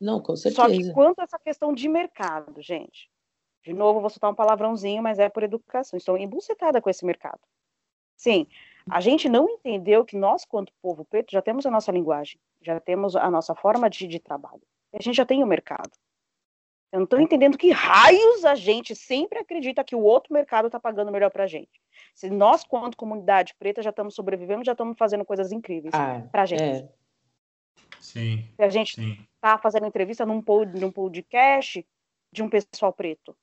[0.00, 0.62] Não, com certeza.
[0.62, 3.10] Só que quanto a essa questão de mercado, gente,
[3.64, 5.96] de novo vou soltar um palavrãozinho, mas é por educação.
[5.96, 7.40] Estou embucetada com esse mercado.
[8.16, 8.46] Sim,
[8.88, 12.80] a gente não entendeu que nós, quanto povo preto, já temos a nossa linguagem, já
[12.80, 14.62] temos a nossa forma de, de trabalho.
[14.92, 15.90] E a gente já tem o mercado.
[16.92, 20.78] Eu não estou entendendo que raios a gente sempre acredita que o outro mercado está
[20.78, 21.80] pagando melhor para a gente.
[22.14, 26.42] Se nós, quanto comunidade preta, já estamos sobrevivendo, já estamos fazendo coisas incríveis ah, para
[26.42, 26.62] a gente.
[26.62, 26.88] É.
[27.98, 28.46] Sim.
[28.56, 29.00] Se a gente
[29.34, 31.86] está fazendo entrevista num, pod, num podcast
[32.30, 33.34] de um pessoal preto.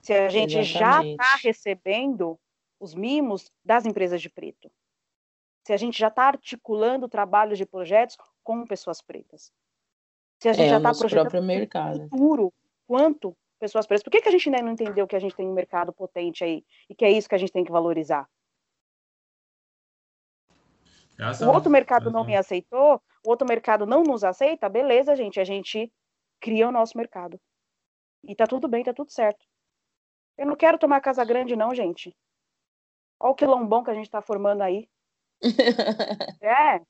[0.00, 0.78] Se a gente Exatamente.
[0.78, 2.38] já está recebendo
[2.80, 4.70] os mimos das empresas de preto.
[5.66, 9.52] Se a gente já está articulando trabalhos de projetos com pessoas pretas.
[10.40, 12.08] Se a gente é, já está projetando mercado.
[12.08, 12.54] futuro
[12.86, 14.04] quanto pessoas pretas.
[14.04, 16.44] Por que, que a gente ainda não entendeu que a gente tem um mercado potente
[16.44, 18.30] aí e que é isso que a gente tem que valorizar?
[21.18, 25.44] o outro mercado não me aceitou, o outro mercado não nos aceita, beleza, gente, a
[25.44, 25.92] gente
[26.38, 27.40] cria o nosso mercado.
[28.22, 29.44] E tá tudo bem, tá tudo certo.
[30.38, 32.16] Eu não quero tomar casa grande, não, gente.
[33.18, 34.88] Olha o quilombão que a gente está formando aí.
[36.40, 36.80] é,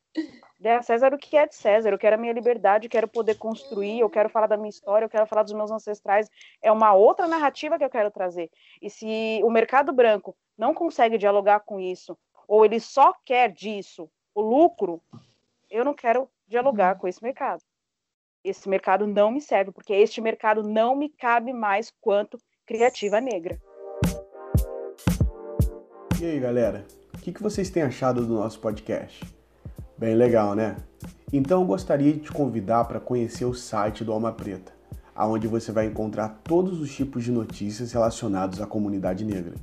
[0.59, 1.91] dê a César o que é de César.
[1.91, 5.05] Eu quero a minha liberdade, eu quero poder construir, eu quero falar da minha história,
[5.05, 6.29] eu quero falar dos meus ancestrais.
[6.63, 8.51] É uma outra narrativa que eu quero trazer.
[8.81, 12.17] E se o mercado branco não consegue dialogar com isso,
[12.49, 15.03] ou ele só quer disso o lucro,
[15.71, 17.63] eu não quero dialogar com esse mercado.
[18.45, 23.61] Esse mercado não me serve, porque este mercado não me cabe mais quanto criativa negra.
[26.21, 26.87] E aí, galera?
[27.27, 29.21] O que vocês têm achado do nosso podcast?
[29.99, 30.77] Bem legal, né?
[31.33, 34.71] Então eu gostaria de te convidar para conhecer o site do Alma Preta,
[35.13, 39.55] aonde você vai encontrar todos os tipos de notícias relacionados à comunidade negra.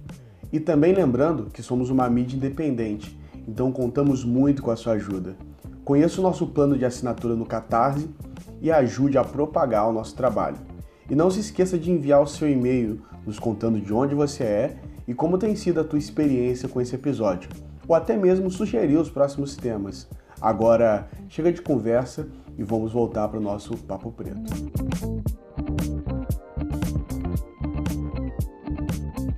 [0.51, 5.37] E também lembrando que somos uma mídia independente, então contamos muito com a sua ajuda.
[5.85, 8.09] Conheça o nosso plano de assinatura no Catarse
[8.61, 10.57] e ajude a propagar o nosso trabalho.
[11.09, 14.77] E não se esqueça de enviar o seu e-mail nos contando de onde você é
[15.07, 17.49] e como tem sido a tua experiência com esse episódio,
[17.87, 20.07] ou até mesmo sugerir os próximos temas.
[20.41, 24.41] Agora, chega de conversa e vamos voltar para o nosso Papo Preto.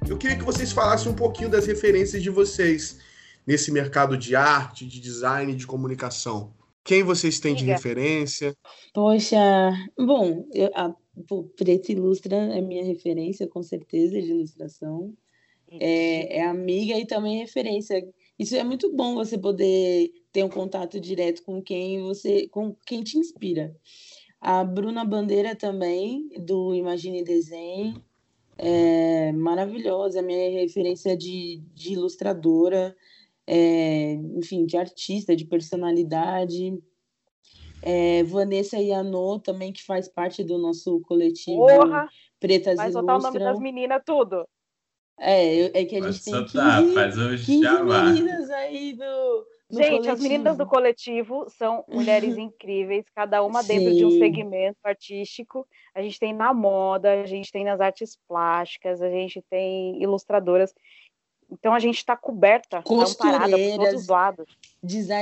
[0.08, 3.00] Eu queria que vocês falassem um pouquinho das referências de vocês
[3.46, 6.54] nesse mercado de arte, de design, de comunicação.
[6.84, 8.56] Quem vocês têm de referência?
[8.94, 9.38] Poxa,
[9.98, 10.94] bom, eu, a,
[11.32, 15.14] o Preto Ilustra é minha referência, com certeza, de ilustração
[15.80, 18.08] é, é amiga e também referência.
[18.38, 23.04] Isso é muito bom você poder ter um contato direto com quem você, com quem
[23.04, 23.76] te inspira.
[24.42, 28.02] A Bruna Bandeira também, do Imagine Desenho.
[28.58, 32.96] é maravilhosa, minha referência de, de ilustradora,
[33.48, 36.78] é, enfim, de artista, de personalidade.
[37.82, 42.08] É, Vanessa Yanô também, que faz parte do nosso coletivo Porra!
[42.40, 42.92] Pretas Vai Ilustram.
[42.92, 44.48] soltar o nome das meninas tudo.
[45.18, 48.04] É, é que a Pode gente tem soltar, 15, faz o 15 jabá.
[48.04, 51.36] meninas aí do, do Gente, as meninas do coletivo.
[51.40, 55.66] coletivo são mulheres incríveis, cada uma dentro de um segmento artístico.
[55.94, 60.74] A gente tem na moda, a gente tem nas artes plásticas, a gente tem ilustradoras.
[61.50, 64.58] Então a gente está coberta, amparada por todos os lados.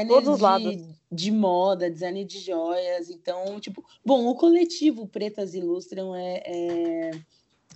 [0.08, 0.76] Todos os de, lados.
[1.12, 3.10] de moda, design de joias.
[3.10, 7.12] Então, tipo, bom, o coletivo Pretas Ilustram é, é,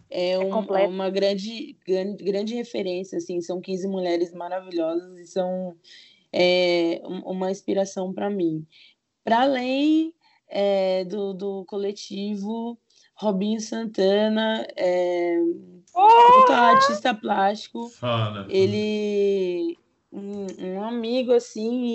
[0.10, 0.89] é, um- completo.
[0.89, 5.76] uma grande, grande, grande referência, assim, são 15 mulheres maravilhosas e são
[6.34, 8.65] é, um- uma inspiração para mim.
[9.24, 10.13] Para além
[10.50, 12.78] é, do, do coletivo,
[13.15, 15.38] Robinho Santana, é,
[15.93, 18.46] puta artista plástico, Foda.
[18.50, 19.78] ele
[20.12, 21.86] um, um amigo assim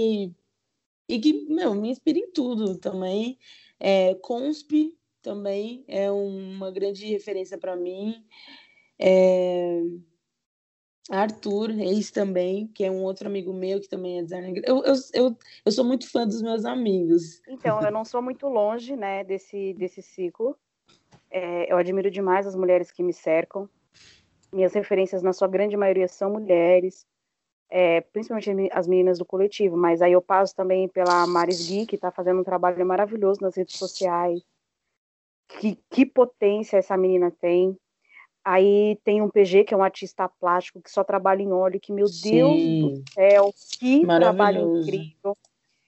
[1.08, 3.38] e, e que meu me inspira em tudo também
[3.80, 8.24] é, Consp também é uma grande referência para mim
[8.98, 9.82] é,
[11.10, 14.94] Arthur Reis também que é um outro amigo meu que também é designer eu, eu,
[15.14, 19.24] eu, eu sou muito fã dos meus amigos Então, eu não sou muito longe, né,
[19.24, 20.56] desse, desse ciclo.
[21.30, 23.68] É, eu admiro demais as mulheres que me cercam.
[24.52, 27.06] Minhas referências, na sua grande maioria, são mulheres,
[27.70, 29.76] é, principalmente as meninas do coletivo.
[29.76, 33.56] Mas aí eu passo também pela Maris Gui, que está fazendo um trabalho maravilhoso nas
[33.56, 34.42] redes sociais.
[35.60, 37.76] Que, que potência essa menina tem.
[38.44, 41.92] Aí tem um PG, que é um artista plástico, que só trabalha em óleo, que,
[41.92, 45.36] meu Deus do Sim, céu, que trabalho incrível.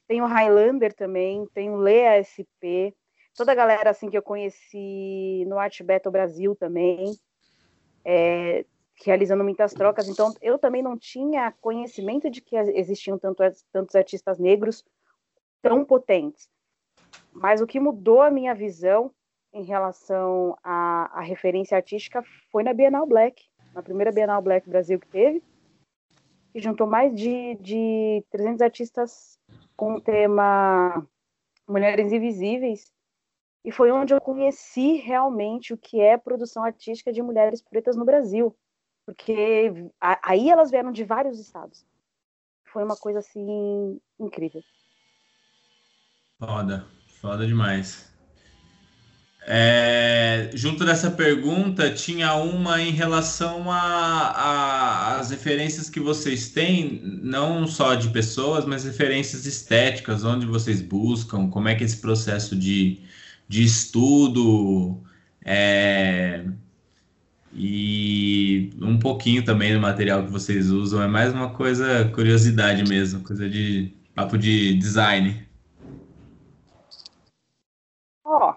[0.07, 2.95] Tem o Highlander também, tem o Lea SP,
[3.35, 7.13] toda a galera assim que eu conheci no Art Battle Brasil também,
[8.05, 8.65] é,
[9.05, 10.09] realizando muitas trocas.
[10.09, 14.85] Então, eu também não tinha conhecimento de que existiam tanto, tantos artistas negros
[15.61, 16.49] tão potentes.
[17.33, 19.11] Mas o que mudou a minha visão
[19.55, 24.99] em relação à, à referência artística foi na Bienal Black, na primeira Bienal Black Brasil
[24.99, 25.43] que teve,
[26.53, 29.39] que juntou mais de, de 300 artistas
[29.77, 31.07] com o tema
[31.69, 32.93] Mulheres Invisíveis,
[33.65, 38.05] e foi onde eu conheci realmente o que é produção artística de mulheres pretas no
[38.05, 38.55] Brasil,
[39.07, 41.87] porque aí elas vieram de vários estados.
[42.67, 44.61] Foi uma coisa assim incrível.
[46.39, 46.85] Foda,
[47.21, 48.14] foda demais.
[49.47, 57.95] É, junto dessa pergunta, tinha uma em relação às referências que vocês têm, não só
[57.95, 63.03] de pessoas, mas referências estéticas, onde vocês buscam, como é que esse processo de,
[63.47, 65.03] de estudo,
[65.45, 66.47] é,
[67.53, 73.21] e um pouquinho também do material que vocês usam, é mais uma coisa, curiosidade mesmo,
[73.23, 75.47] coisa de papo de design.
[78.25, 78.55] Ó,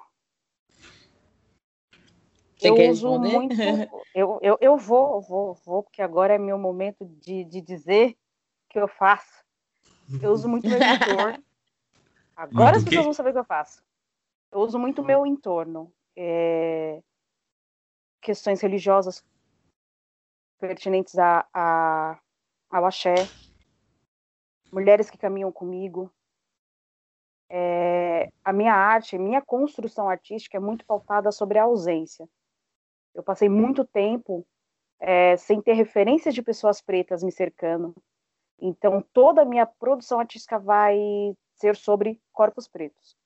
[2.57, 3.39] Você eu quer uso responder?
[3.39, 3.55] muito.
[4.15, 8.17] Eu, eu, eu vou, vou, vou, porque agora é meu momento de, de dizer
[8.65, 9.43] o que eu faço.
[10.19, 11.43] Eu uso muito meu entorno.
[12.35, 13.83] Agora Muito as pessoas vão saber o que eu faço.
[14.51, 15.93] Eu uso muito meu entorno.
[16.15, 16.99] É,
[18.21, 19.23] Questões religiosas
[20.59, 22.19] pertinentes a, a,
[22.71, 23.15] ao axé.
[24.71, 26.11] Mulheres que caminham comigo.
[27.49, 32.27] É, a minha arte, minha construção artística é muito pautada sobre a ausência.
[33.17, 34.45] Eu passei muito tempo
[34.99, 37.95] é, sem ter referências de pessoas pretas me cercando.
[38.59, 43.17] Então, toda a minha produção artística vai ser sobre corpos pretos.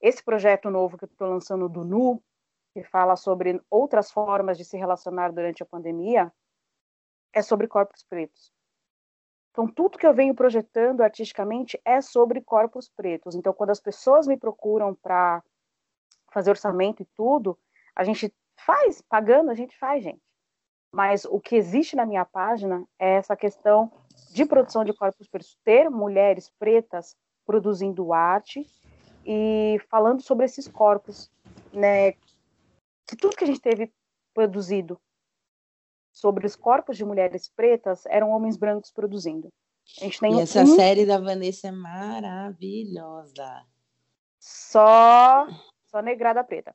[0.00, 2.22] Esse projeto novo que eu estou lançando do Nu,
[2.72, 6.32] que fala sobre outras formas de se relacionar durante a pandemia,
[7.34, 8.50] é sobre corpos pretos.
[9.50, 13.34] Então, tudo que eu venho projetando artisticamente é sobre corpos pretos.
[13.34, 15.42] Então, quando as pessoas me procuram para
[16.32, 17.58] fazer orçamento e tudo,
[17.94, 18.32] a gente
[18.64, 20.20] faz, pagando, a gente faz, gente.
[20.92, 23.92] Mas o que existe na minha página é essa questão
[24.32, 28.66] de produção de corpos pretos, ter mulheres pretas produzindo arte
[29.24, 31.30] e falando sobre esses corpos,
[31.72, 32.12] né?
[33.06, 33.92] Que tudo que a gente teve
[34.34, 35.00] produzido
[36.12, 39.48] sobre os corpos de mulheres pretas eram homens brancos produzindo.
[40.00, 43.64] A gente tem E essa um série da Vanessa é maravilhosa.
[44.38, 45.46] só
[45.86, 46.74] só negrada preta.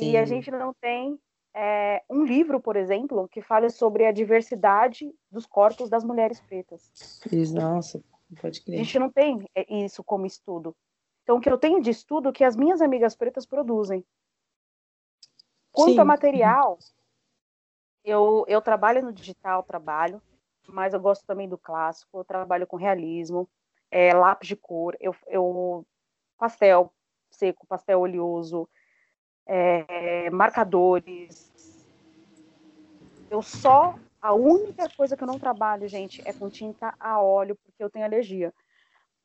[0.00, 0.34] E a Sim.
[0.34, 1.18] gente não tem
[1.54, 6.90] é, um livro, por exemplo, que fale sobre a diversidade dos corpos das mulheres pretas.
[7.30, 8.02] Isso, Nossa,
[8.40, 8.78] pode A crer.
[8.78, 10.74] gente não tem é, isso como estudo.
[11.22, 14.04] Então, o que eu tenho de estudo é o que as minhas amigas pretas produzem.
[15.70, 16.00] Quanto Sim.
[16.00, 16.78] a material,
[18.04, 20.20] Eu, eu trabalho no digital, trabalho,
[20.66, 23.48] mas eu gosto também do clássico, eu trabalho com realismo,
[23.90, 25.86] é, lápis de cor, eu, eu
[26.36, 26.92] pastel
[27.30, 28.68] seco, pastel oleoso,
[29.46, 31.50] é, marcadores.
[33.30, 37.58] Eu só a única coisa que eu não trabalho, gente, é com tinta a óleo,
[37.64, 38.54] porque eu tenho alergia.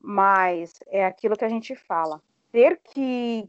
[0.02, 2.20] Mas é aquilo que a gente fala.
[2.52, 3.48] Ter que.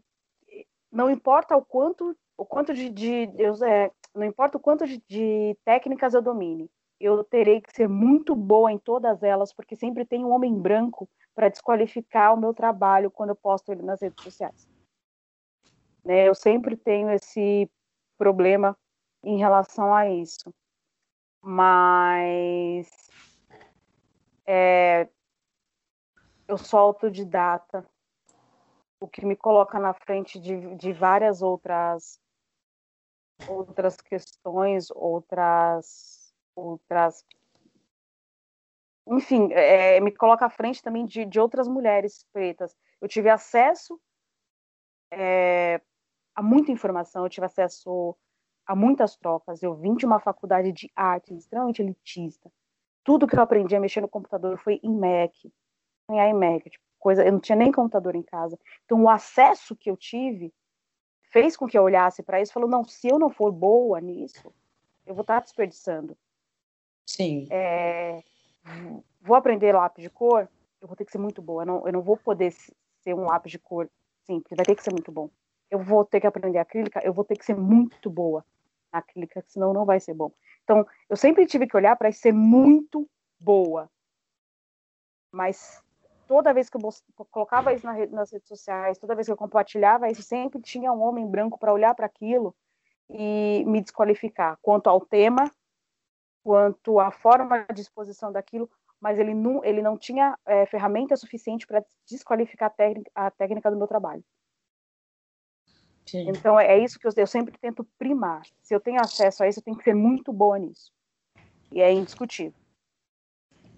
[0.92, 2.90] Não importa o quanto, o quanto de.
[2.90, 6.70] de eu, é, não importa o quanto de, de técnicas eu domine.
[7.00, 11.08] Eu terei que ser muito boa em todas elas, porque sempre tem um homem branco
[11.34, 14.67] para desqualificar o meu trabalho quando eu posto ele nas redes sociais.
[16.08, 16.26] Né?
[16.26, 17.70] Eu sempre tenho esse
[18.16, 18.74] problema
[19.22, 20.54] em relação a isso.
[21.42, 23.10] Mas
[24.46, 25.06] é,
[26.48, 27.86] eu sou autodidata,
[28.98, 32.18] o que me coloca na frente de, de várias outras
[33.46, 37.24] outras questões, outras outras
[39.06, 42.74] enfim, é, me coloca à frente também de, de outras mulheres pretas.
[43.00, 44.00] Eu tive acesso
[45.10, 45.80] é,
[46.38, 48.16] a muita informação, eu tive acesso
[48.64, 49.60] a muitas trocas.
[49.60, 52.48] Eu vim de uma faculdade de arte extremamente elitista.
[53.02, 55.34] Tudo que eu aprendi a mexer no computador foi em Mac,
[56.08, 58.56] em iMac, tipo, coisa, eu não tinha nem computador em casa.
[58.84, 60.54] Então o acesso que eu tive
[61.32, 64.00] fez com que eu olhasse para isso e falou, não, se eu não for boa
[64.00, 64.54] nisso,
[65.04, 66.16] eu vou estar desperdiçando.
[67.04, 67.48] Sim.
[67.50, 68.22] É,
[69.20, 70.48] vou aprender lápis de cor,
[70.80, 71.62] eu vou ter que ser muito boa.
[71.62, 73.90] Eu não, eu não vou poder ser um lápis de cor
[74.24, 75.28] simples, vai ter que ser muito bom.
[75.70, 78.44] Eu vou ter que aprender acrílica, eu vou ter que ser muito boa
[78.92, 80.32] na acrílica, senão não vai ser bom.
[80.64, 83.08] Então, eu sempre tive que olhar para ser muito
[83.38, 83.90] boa.
[85.32, 85.82] Mas
[86.26, 86.80] toda vez que eu
[87.30, 91.26] colocava isso nas redes sociais, toda vez que eu compartilhava isso, sempre tinha um homem
[91.26, 92.54] branco para olhar para aquilo
[93.10, 95.50] e me desqualificar quanto ao tema,
[96.42, 101.66] quanto à forma de exposição daquilo, mas ele não, ele não tinha é, ferramenta suficiente
[101.66, 102.74] para desqualificar
[103.14, 104.24] a a técnica do meu trabalho.
[106.08, 106.30] Sim.
[106.30, 108.40] Então é isso que eu, eu sempre tento primar.
[108.62, 110.90] Se eu tenho acesso a isso, eu tenho que ser muito boa nisso.
[111.70, 112.58] E é indiscutível.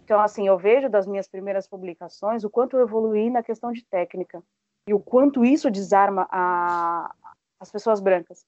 [0.04, 3.84] Então, assim, eu vejo das minhas primeiras publicações o quanto eu evoluí na questão de
[3.84, 4.40] técnica
[4.86, 7.12] e o quanto isso desarma a,
[7.58, 8.46] as pessoas brancas.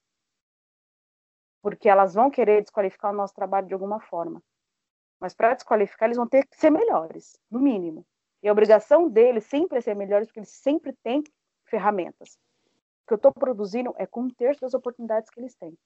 [1.61, 4.41] Porque elas vão querer desqualificar o nosso trabalho de alguma forma.
[5.21, 8.07] Mas para desqualificar, eles vão ter que ser melhores, no mínimo.
[8.45, 11.25] E a obrigação deles sempre é ser melhores, porque eles sempre têm
[11.65, 12.39] ferramentas
[13.07, 15.77] que eu estou produzindo é com um terço das oportunidades que eles têm.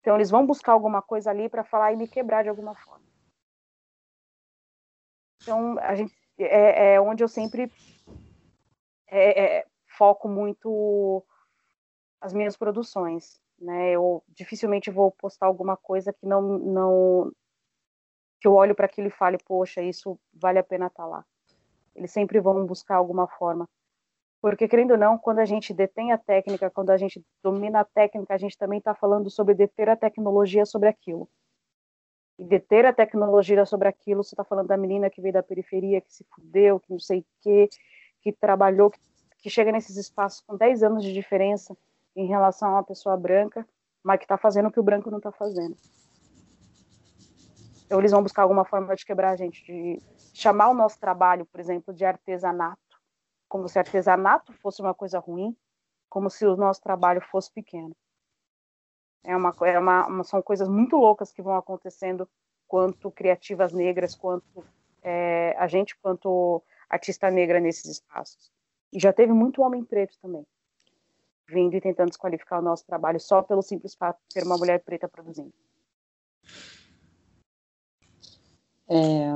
[0.00, 3.04] Então, eles vão buscar alguma coisa ali para falar e me quebrar de alguma forma.
[5.42, 7.70] Então, a gente é, é onde eu sempre
[9.06, 11.24] é, é, foco muito
[12.20, 13.90] as minhas produções, né?
[13.92, 17.32] Eu dificilmente vou postar alguma coisa que não não
[18.40, 21.26] que eu olho para aquilo e fale, poxa, isso vale a pena estar tá lá.
[21.94, 23.68] Eles sempre vão buscar alguma forma
[24.40, 27.84] porque, querendo ou não, quando a gente detém a técnica, quando a gente domina a
[27.84, 31.28] técnica, a gente também está falando sobre deter a tecnologia sobre aquilo.
[32.38, 36.00] E deter a tecnologia sobre aquilo, você está falando da menina que veio da periferia,
[36.00, 37.68] que se fudeu, que não sei o quê,
[38.22, 41.76] que trabalhou, que, chega nesses espaços com 10 anos de diferença
[42.16, 43.66] em relação a uma pessoa branca,
[44.02, 45.76] mas que está fazendo o que o branco não está fazendo.
[47.84, 50.00] Então, eles vão buscar alguma forma de quebrar a gente, de
[50.32, 52.89] chamar o nosso trabalho, por exemplo, de artesanato
[53.50, 55.56] como se artesanato fosse uma coisa ruim,
[56.08, 57.94] como se o nosso trabalho fosse pequeno.
[59.24, 62.30] É uma, é uma, uma são coisas muito loucas que vão acontecendo
[62.68, 64.64] quanto criativas negras, quanto
[65.02, 68.52] é, a gente, quanto artista negra nesses espaços.
[68.92, 70.46] E já teve muito homem preto também,
[71.48, 74.80] vindo e tentando desqualificar o nosso trabalho só pelo simples fato de ser uma mulher
[74.84, 75.52] preta produzindo.
[78.88, 79.28] É,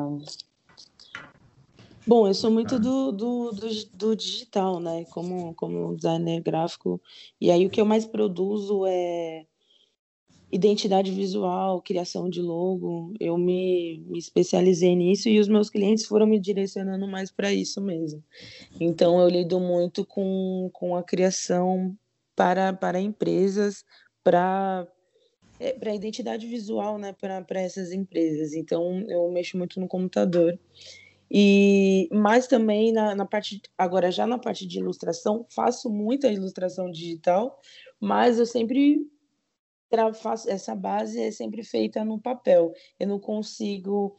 [2.07, 5.07] Bom, eu sou muito do, do, do, do, digital, né?
[5.07, 7.01] Como, como designer gráfico.
[7.41, 9.47] E aí o que eu mais produzo é
[10.53, 13.15] identidade visual, criação de logo.
[13.19, 17.81] Eu me, me especializei nisso e os meus clientes foram me direcionando mais para isso
[17.81, 18.23] mesmo.
[18.79, 21.97] Então eu lido muito com, com a criação
[22.37, 23.83] para, para empresas,
[24.23, 24.87] para
[25.59, 28.55] é, para identidade visual, né, para essas empresas.
[28.55, 30.59] Então eu mexo muito no computador.
[31.37, 36.89] E mas também na, na parte agora já na parte de ilustração faço muita ilustração
[36.89, 37.59] digital,
[38.01, 39.01] mas eu sempre
[40.15, 42.73] faço essa base é sempre feita no papel.
[43.01, 44.17] Eu não consigo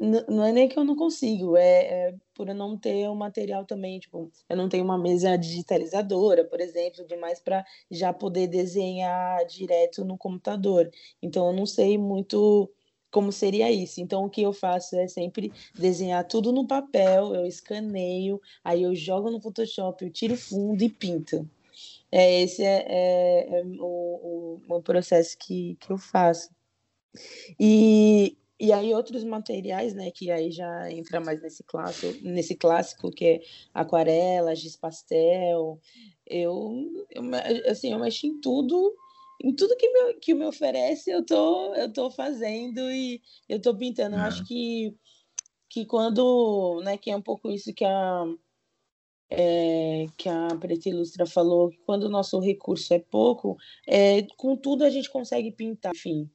[0.00, 3.64] não é nem que eu não consigo, é, é, por eu não ter o material
[3.64, 9.44] também, tipo, eu não tenho uma mesa digitalizadora, por exemplo, demais para já poder desenhar
[9.46, 10.88] direto no computador.
[11.20, 12.70] Então eu não sei muito
[13.10, 14.00] como seria isso.
[14.00, 18.94] Então o que eu faço é sempre desenhar tudo no papel, eu escaneio, aí eu
[18.94, 21.48] jogo no Photoshop, eu tiro fundo e pinto.
[22.10, 26.50] É, esse é, é, é o, o, o processo que, que eu faço.
[27.58, 33.10] E, e aí outros materiais, né, que aí já entra mais nesse clássico, nesse clássico
[33.10, 33.40] que é
[33.72, 35.80] aquarela, giz pastel.
[36.26, 37.22] Eu, eu
[37.70, 38.94] assim, eu mexo em tudo,
[39.40, 43.76] em tudo que me, que me oferece, eu tô eu tô fazendo e eu tô
[43.76, 44.16] pintando.
[44.16, 44.20] É.
[44.20, 44.94] Eu acho que
[45.70, 48.24] que quando, né, que é um pouco isso que a
[49.30, 54.56] é, que a Preta Ilustra falou, que quando o nosso recurso é pouco, é, com
[54.56, 56.30] tudo a gente consegue pintar, enfim.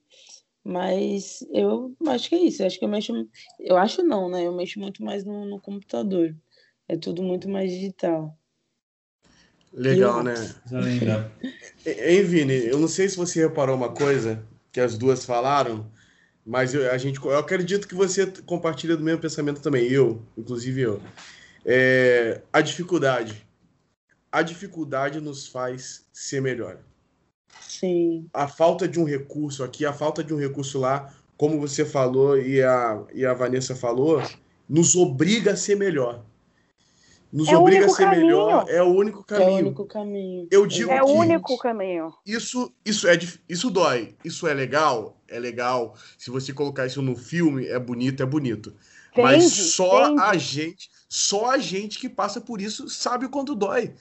[0.63, 2.61] Mas eu acho que é isso.
[2.61, 3.29] Eu acho que eu mexo.
[3.59, 4.45] Eu acho não, né?
[4.47, 6.35] Eu mexo muito mais no, no computador.
[6.87, 8.37] É tudo muito mais digital.
[9.73, 10.23] Legal, eu...
[10.23, 11.31] né?
[11.85, 12.65] Hein, Vini?
[12.65, 15.89] Eu não sei se você reparou uma coisa que as duas falaram,
[16.45, 19.89] mas eu, a gente, eu acredito que você compartilha do mesmo pensamento também.
[19.89, 21.01] Eu, inclusive eu.
[21.65, 23.45] É, a dificuldade.
[24.31, 26.77] A dificuldade nos faz ser melhor.
[27.61, 28.27] Sim.
[28.33, 32.37] A falta de um recurso aqui, a falta de um recurso lá, como você falou
[32.37, 34.21] e a, e a Vanessa falou,
[34.67, 36.23] nos obriga a ser melhor.
[37.33, 38.21] Nos é obriga a ser caminho.
[38.27, 39.49] melhor, é o único caminho.
[39.49, 40.47] É o único caminho.
[40.51, 42.13] Eu digo é o único caminho.
[42.23, 43.17] Isso, isso, é,
[43.49, 44.15] isso dói.
[44.23, 45.19] Isso é legal?
[45.27, 45.95] É legal.
[46.17, 48.75] Se você colocar isso no filme, é bonito, é bonito.
[49.15, 50.21] Vende, Mas só vende.
[50.21, 53.93] a gente, só a gente que passa por isso sabe o quanto dói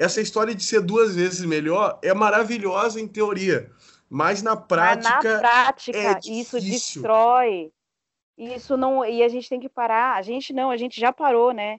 [0.00, 3.70] essa história de ser duas vezes melhor é maravilhosa em teoria,
[4.08, 5.10] mas na prática.
[5.12, 7.70] Mas na prática, é isso destrói.
[8.38, 9.04] Isso não.
[9.04, 10.16] E a gente tem que parar.
[10.16, 11.76] A gente não, a gente já parou, né?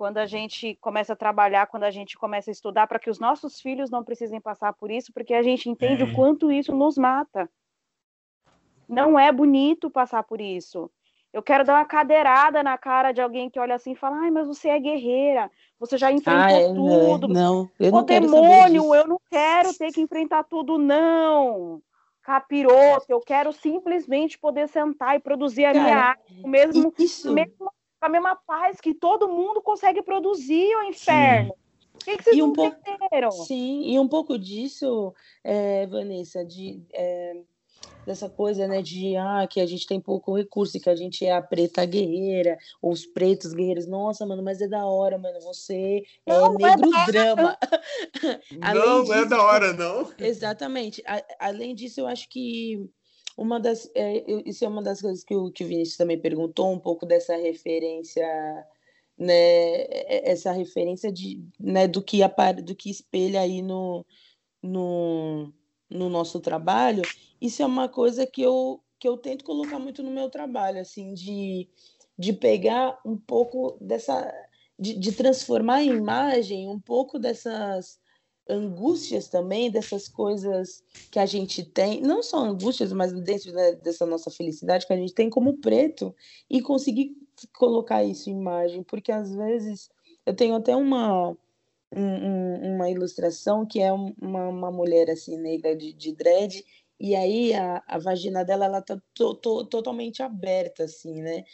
[0.00, 3.18] Quando a gente começa a trabalhar, quando a gente começa a estudar, para que os
[3.18, 6.06] nossos filhos não precisem passar por isso, porque a gente entende é.
[6.06, 7.50] o quanto isso nos mata.
[8.88, 10.90] Não é bonito passar por isso.
[11.34, 14.30] Eu quero dar uma cadeirada na cara de alguém que olha assim e fala: ai,
[14.30, 17.28] mas você é guerreira, você já enfrentou ah, é, tudo.
[17.28, 21.82] Não, eu não o demônio, eu não quero ter que enfrentar tudo, não.
[22.22, 27.34] Capiroto, eu quero simplesmente poder sentar e produzir a Cara, minha arte, o mesmo, isso.
[27.34, 27.70] mesmo,
[28.00, 31.54] a mesma paz que todo mundo consegue produzir, o inferno.
[31.94, 32.78] O que, que vocês e um pouco,
[33.44, 36.82] Sim, e um pouco disso, é, Vanessa, de.
[36.92, 37.42] É
[38.04, 41.24] dessa coisa, né, de ah, que a gente tem pouco recurso e que a gente
[41.24, 43.86] é a preta guerreira, ou os pretos guerreiros.
[43.86, 45.40] Nossa, mano, mas é da hora, mano.
[45.40, 47.58] Você é não, é negro é drama.
[48.74, 50.12] não, disso, não é da hora, não.
[50.18, 51.02] Exatamente.
[51.06, 52.88] A, além disso, eu acho que
[53.36, 53.90] uma das.
[53.94, 57.06] É, isso é uma das coisas que o, que o Vinícius também perguntou, um pouco
[57.06, 58.26] dessa referência.
[59.18, 59.84] Né,
[60.26, 64.06] essa referência de, né, do que apare, do que espelha aí no,
[64.62, 65.52] no,
[65.90, 67.02] no nosso trabalho
[67.40, 71.14] isso é uma coisa que eu, que eu tento colocar muito no meu trabalho, assim,
[71.14, 71.68] de,
[72.18, 74.30] de pegar um pouco dessa.
[74.78, 77.99] De, de transformar em imagem um pouco dessas
[78.50, 84.30] angústias também, dessas coisas que a gente tem, não só angústias, mas dentro dessa nossa
[84.30, 86.14] felicidade que a gente tem como preto,
[86.48, 87.16] e conseguir
[87.54, 89.90] colocar isso em imagem, porque às vezes
[90.26, 91.36] eu tenho até uma.
[91.92, 96.64] Um, uma ilustração que é uma, uma mulher assim negra de, de dread
[97.00, 101.44] e aí a, a vagina dela ela tá to, to, totalmente aberta, assim, né?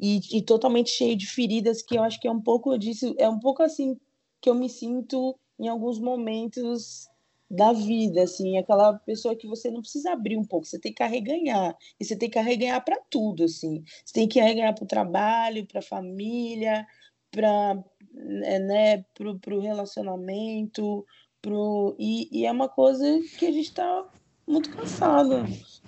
[0.00, 3.28] E, e totalmente cheia de feridas, que eu acho que é um pouco disso, é
[3.28, 3.96] um pouco assim
[4.40, 7.08] que eu me sinto em alguns momentos
[7.50, 11.02] da vida, assim, aquela pessoa que você não precisa abrir um pouco, você tem que
[11.02, 14.88] arreganhar, e você tem que arreganhar para tudo, assim, você tem que arreganhar para o
[14.88, 16.86] trabalho, para a família,
[17.30, 17.74] para
[18.12, 21.06] né, né pro, pro relacionamento,
[21.40, 23.04] pro, e, e é uma coisa
[23.38, 24.08] que a gente está
[24.46, 25.44] muito cansado,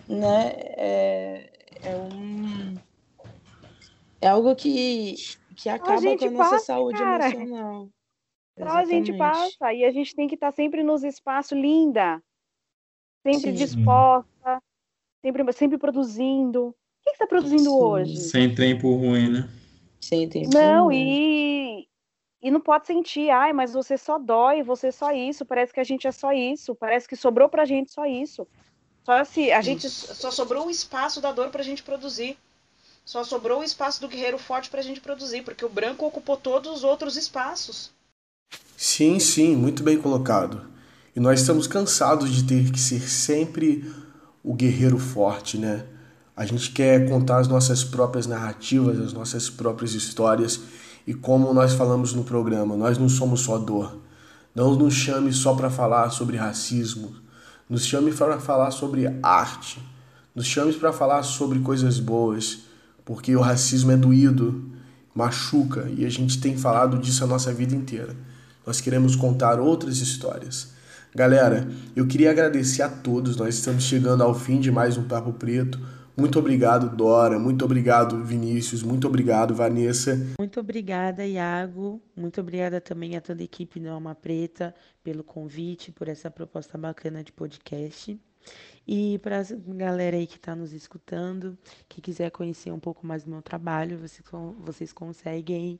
[0.08, 0.52] né?
[0.76, 1.50] É,
[1.84, 2.74] é um
[4.20, 5.14] é algo que
[5.56, 7.28] que acaba com a nossa passa, saúde cara.
[7.28, 7.88] emocional.
[8.56, 12.22] Então, a gente passa e a gente tem que estar tá sempre nos espaços linda,
[13.22, 13.56] sempre Sim.
[13.56, 14.62] disposta,
[15.20, 16.68] sempre, sempre produzindo.
[16.68, 17.76] O que, você está produzindo Sim.
[17.76, 18.16] hoje?
[18.16, 19.48] Sem tempo ruim, né?
[20.00, 20.96] Sem tempo Não, ruim.
[20.96, 21.88] e
[22.42, 25.84] e não pode sentir, ai, mas você só dói, você só isso, parece que a
[25.84, 28.46] gente é só isso, parece que sobrou pra gente só isso.
[29.04, 32.38] Só assim, a gente só sobrou o espaço da dor pra gente produzir.
[33.04, 36.70] Só sobrou o espaço do guerreiro forte pra gente produzir, porque o branco ocupou todos
[36.70, 37.92] os outros espaços.
[38.88, 40.60] Sim, sim, muito bem colocado.
[41.14, 43.84] E nós estamos cansados de ter que ser sempre
[44.44, 45.84] o guerreiro forte, né?
[46.36, 50.60] A gente quer contar as nossas próprias narrativas, as nossas próprias histórias
[51.06, 53.98] e como nós falamos no programa, nós não somos só dor.
[54.54, 57.12] Não nos chame só para falar sobre racismo,
[57.68, 59.78] nos chame para falar sobre arte,
[60.34, 62.60] nos chame para falar sobre coisas boas,
[63.04, 64.70] porque o racismo é doído,
[65.14, 68.14] machuca e a gente tem falado disso a nossa vida inteira.
[68.66, 70.74] Nós queremos contar outras histórias.
[71.14, 73.36] Galera, eu queria agradecer a todos.
[73.36, 75.78] Nós estamos chegando ao fim de mais um Papo Preto.
[76.16, 77.38] Muito obrigado, Dora.
[77.38, 78.82] Muito obrigado, Vinícius.
[78.82, 80.18] Muito obrigado, Vanessa.
[80.40, 82.02] Muito obrigada, Iago.
[82.16, 86.76] Muito obrigada também a toda a equipe do Alma Preta pelo convite, por essa proposta
[86.76, 88.18] bacana de podcast.
[88.86, 89.44] E para a
[89.74, 91.56] galera aí que está nos escutando,
[91.88, 94.24] que quiser conhecer um pouco mais do meu trabalho, vocês,
[94.58, 95.78] vocês conseguem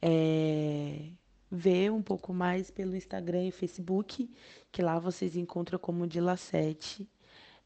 [0.00, 1.10] é,
[1.54, 4.30] ver um pouco mais pelo Instagram e Facebook,
[4.72, 7.06] que lá vocês encontram como Dila7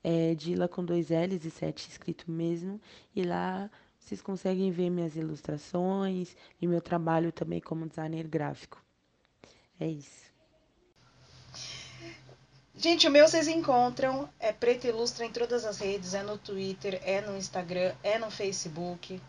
[0.03, 2.81] é Dila com dois L's e sete escrito mesmo.
[3.15, 8.81] E lá vocês conseguem ver minhas ilustrações e meu trabalho também como designer gráfico.
[9.79, 10.27] É isso.
[12.77, 17.01] Gente, o meu vocês encontram, é Preto Ilustra em todas as redes, é no Twitter,
[17.05, 19.21] é no Instagram, é no Facebook,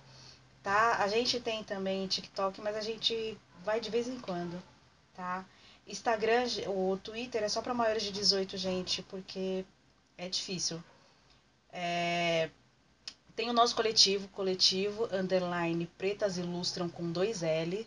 [0.61, 0.97] tá?
[1.01, 3.37] A gente tem também TikTok, mas a gente
[3.67, 4.63] vai de vez em quando,
[5.13, 5.45] tá?
[5.85, 9.65] Instagram, o Twitter é só para maiores de 18, gente, porque
[10.17, 10.81] é difícil.
[11.69, 12.49] É...
[13.35, 17.85] Tem o nosso coletivo, coletivo underline pretas ilustram com dois L.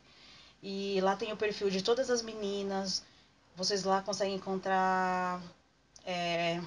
[0.63, 3.03] E lá tem o perfil de todas as meninas.
[3.57, 5.43] Vocês lá conseguem encontrar
[6.05, 6.61] é,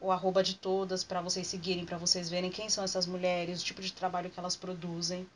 [0.00, 3.64] o arroba de todas para vocês seguirem, para vocês verem quem são essas mulheres, o
[3.64, 5.28] tipo de trabalho que elas produzem.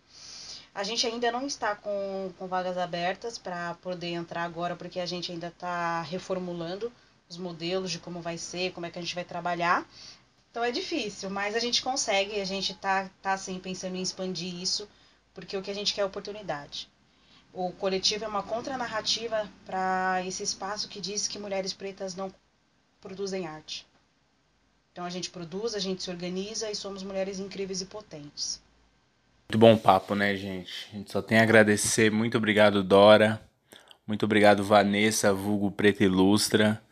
[0.76, 5.06] A gente ainda não está com, com vagas abertas para poder entrar agora, porque a
[5.06, 6.92] gente ainda está reformulando
[7.30, 9.88] os modelos de como vai ser, como é que a gente vai trabalhar.
[10.50, 14.54] Então é difícil, mas a gente consegue, a gente tá, tá assim, pensando em expandir
[14.54, 14.86] isso,
[15.32, 16.90] porque o que a gente quer é oportunidade.
[17.54, 22.30] O coletivo é uma contranarrativa para esse espaço que diz que mulheres pretas não
[23.00, 23.86] produzem arte.
[24.92, 28.60] Então a gente produz, a gente se organiza e somos mulheres incríveis e potentes.
[29.48, 30.88] Muito bom papo, né, gente?
[30.92, 32.10] A gente só tem a agradecer.
[32.10, 33.40] Muito obrigado, Dora.
[34.04, 36.82] Muito obrigado, Vanessa, vulgo Preta Ilustra.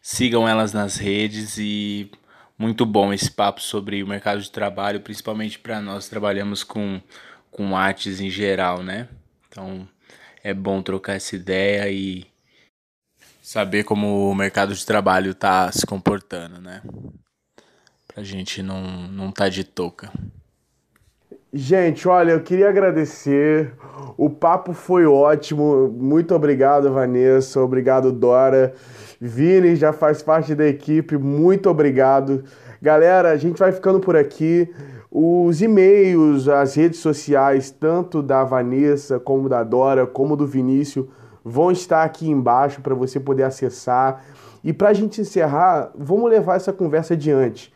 [0.00, 2.08] Sigam elas nas redes e
[2.56, 7.00] muito bom esse papo sobre o mercado de trabalho, principalmente para nós trabalhamos com,
[7.50, 9.08] com artes em geral, né?
[9.48, 9.88] Então
[10.42, 12.24] é bom trocar essa ideia e
[13.42, 16.80] saber como o mercado de trabalho está se comportando, né?
[18.06, 20.12] Pra gente não, não tá de touca.
[21.56, 23.72] Gente, olha, eu queria agradecer.
[24.16, 25.86] O papo foi ótimo.
[25.88, 27.60] Muito obrigado, Vanessa.
[27.60, 28.74] Obrigado, Dora.
[29.20, 32.42] Vini já faz parte da equipe, muito obrigado.
[32.82, 34.68] Galera, a gente vai ficando por aqui.
[35.08, 41.06] Os e-mails, as redes sociais, tanto da Vanessa, como da Dora, como do Vinícius,
[41.44, 44.24] vão estar aqui embaixo para você poder acessar.
[44.64, 47.72] E para a gente encerrar, vamos levar essa conversa adiante.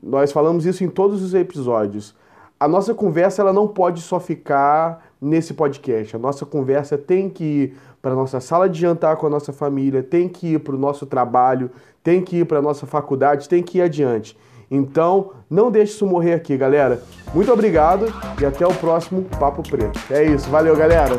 [0.00, 2.14] Nós falamos isso em todos os episódios.
[2.58, 6.16] A nossa conversa ela não pode só ficar nesse podcast.
[6.16, 9.52] A nossa conversa tem que ir para a nossa sala de jantar com a nossa
[9.52, 11.70] família, tem que ir para o nosso trabalho,
[12.02, 14.38] tem que ir para a nossa faculdade, tem que ir adiante.
[14.70, 17.02] Então, não deixe isso morrer aqui, galera.
[17.34, 18.06] Muito obrigado
[18.40, 20.00] e até o próximo Papo Preto.
[20.10, 21.16] É isso, valeu, galera!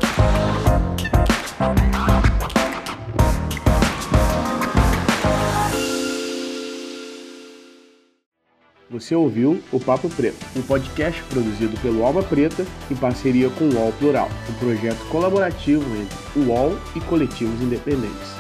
[8.99, 13.75] Você ouviu o Papo Preto, um podcast produzido pelo Alma Preta em parceria com o
[13.75, 18.36] UOL Plural, um projeto colaborativo entre o UOL e coletivos independentes.